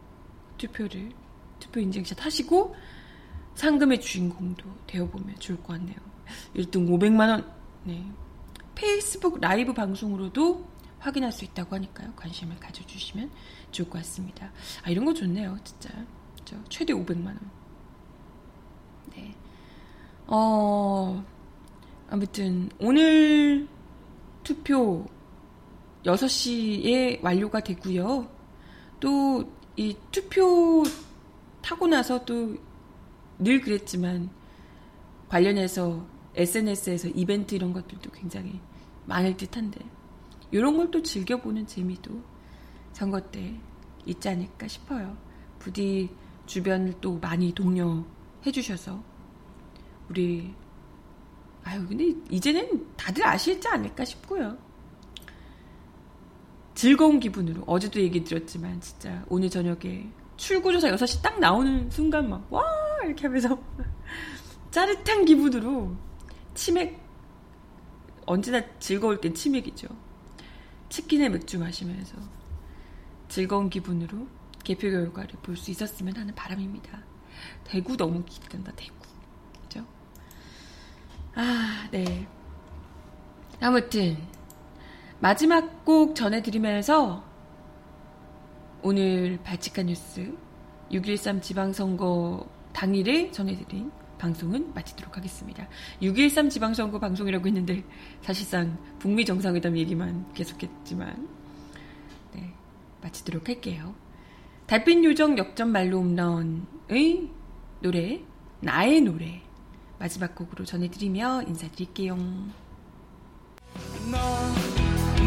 투표를 0.58 1.10
투표 1.58 1.80
인증샷 1.80 2.24
하시고 2.24 2.74
상금의 3.54 4.00
주인공도 4.00 4.64
되어보면 4.86 5.38
좋을 5.38 5.58
것 5.58 5.74
같네요. 5.74 5.96
1등 6.54 6.88
500만원. 6.88 7.44
네. 7.84 8.04
페이스북 8.74 9.40
라이브 9.40 9.72
방송으로도 9.72 10.66
확인할 10.98 11.32
수 11.32 11.44
있다고 11.44 11.76
하니까요. 11.76 12.12
관심을 12.16 12.58
가져주시면 12.58 13.30
좋을 13.74 13.90
것 13.90 13.98
같습니다. 13.98 14.50
아, 14.82 14.90
이런 14.90 15.04
거 15.04 15.12
좋네요. 15.12 15.58
진짜. 15.64 15.90
그렇죠? 16.34 16.56
최대 16.68 16.92
500만원. 16.94 17.38
네. 19.14 19.34
어, 20.26 21.22
아무튼, 22.08 22.70
오늘 22.80 23.68
투표 24.42 25.04
6시에 26.04 27.22
완료가 27.22 27.60
되고요. 27.60 28.28
또, 29.00 29.44
이 29.76 29.96
투표 30.10 30.82
타고 31.62 31.86
나서 31.86 32.24
또 32.24 32.56
늘 33.38 33.60
그랬지만 33.60 34.30
관련해서 35.28 36.06
SNS에서 36.36 37.08
이벤트 37.08 37.54
이런 37.54 37.72
것들도 37.72 38.10
굉장히 38.12 38.60
많을 39.06 39.36
듯 39.36 39.56
한데 39.56 39.80
이런 40.50 40.76
걸 40.76 40.90
또 40.90 41.02
즐겨보는 41.02 41.66
재미도 41.66 42.22
선거 42.94 43.20
때 43.20 43.54
있지 44.06 44.28
않을까 44.28 44.66
싶어요. 44.66 45.16
부디 45.58 46.08
주변을 46.46 46.94
또 47.00 47.18
많이 47.18 47.52
독려해 47.52 48.52
주셔서 48.52 49.02
우리 50.08 50.54
아유 51.64 51.86
근데 51.86 52.14
이제는 52.30 52.94
다들 52.96 53.26
아실지 53.26 53.66
않을까 53.68 54.04
싶고요. 54.04 54.56
즐거운 56.74 57.20
기분으로 57.20 57.62
어제도 57.66 58.00
얘기 58.00 58.22
드렸지만 58.24 58.80
진짜 58.80 59.24
오늘 59.28 59.48
저녁에 59.48 60.08
출구조사 60.36 60.90
6시 60.90 61.22
딱 61.22 61.38
나오는 61.38 61.88
순간 61.90 62.28
막, 62.28 62.46
와! 62.52 62.62
이렇게 63.04 63.26
하면서 63.26 63.56
짜릿한 64.70 65.24
기분으로 65.24 65.94
치맥, 66.54 67.00
언제나 68.26 68.62
즐거울 68.78 69.20
땐 69.20 69.32
치맥이죠. 69.34 69.86
치킨에 70.88 71.28
맥주 71.28 71.58
마시면서 71.58 72.16
즐거운 73.28 73.70
기분으로 73.70 74.26
개표 74.62 74.90
결과를 74.90 75.30
볼 75.42 75.56
수 75.56 75.70
있었으면 75.70 76.16
하는 76.16 76.34
바람입니다. 76.34 77.02
대구 77.64 77.96
너무 77.96 78.22
기대된다, 78.24 78.72
대구. 78.76 78.94
그죠? 79.62 79.84
아, 81.34 81.88
네. 81.90 82.26
아무튼, 83.60 84.16
마지막 85.20 85.84
곡 85.84 86.14
전해드리면서 86.14 87.24
오늘 88.82 89.38
발칙한 89.42 89.86
뉴스 89.86 90.34
6.13 90.90 91.40
지방선거 91.40 92.46
당일에 92.72 93.30
전해드린 93.30 93.90
방송은 94.18 94.74
마치도록 94.74 95.16
하겠습니다. 95.16 95.66
6.13 96.02 96.50
지방선거 96.50 96.98
방송이라고 96.98 97.46
했는데 97.46 97.82
사실상 98.22 98.78
북미 98.98 99.24
정상회담 99.24 99.76
얘기만 99.78 100.32
계속했지만 100.34 101.14
네, 101.16 101.43
마치도록 103.04 103.48
할게요. 103.48 103.94
달빛 104.66 105.04
요정 105.04 105.36
역전 105.36 105.70
말로 105.70 105.98
홈런의 105.98 107.30
노래 107.80 108.20
나의 108.60 109.02
노래 109.02 109.42
마지막 109.98 110.34
곡으로 110.34 110.64
전해드리며 110.64 111.42
인사드릴게요. 111.46 112.16
너 114.10 114.18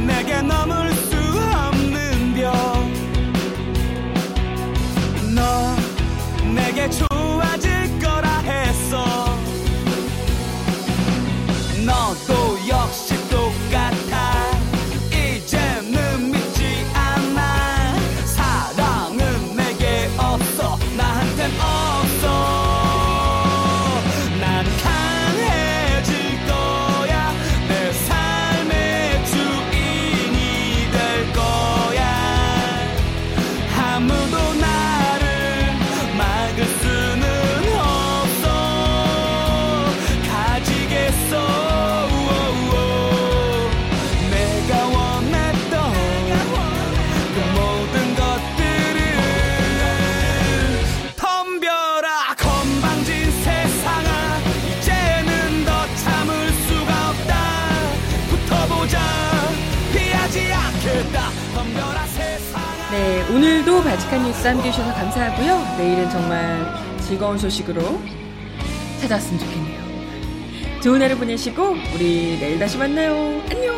내게 0.06 0.42
넘을 0.42 0.92
수 0.92 1.16
없는 1.16 2.34
벽너 5.24 5.76
내게 6.56 6.90
좋아질 6.90 8.00
거라 8.00 8.40
했어 8.40 9.06
너도 11.86 12.37
바지칸 63.88 64.22
뉴스 64.26 64.46
함께 64.46 64.68
해주셔서 64.68 64.94
감사하고요. 64.96 65.78
내일은 65.78 66.10
정말 66.10 66.76
즐거운 67.00 67.38
소식으로 67.38 67.82
찾아왔으면 69.00 69.40
좋겠네요. 69.40 70.82
좋은 70.82 71.02
하루 71.02 71.18
보내시고 71.18 71.70
우리 71.96 72.38
내일 72.38 72.60
다시 72.60 72.78
만나요. 72.78 73.42
안녕. 73.50 73.77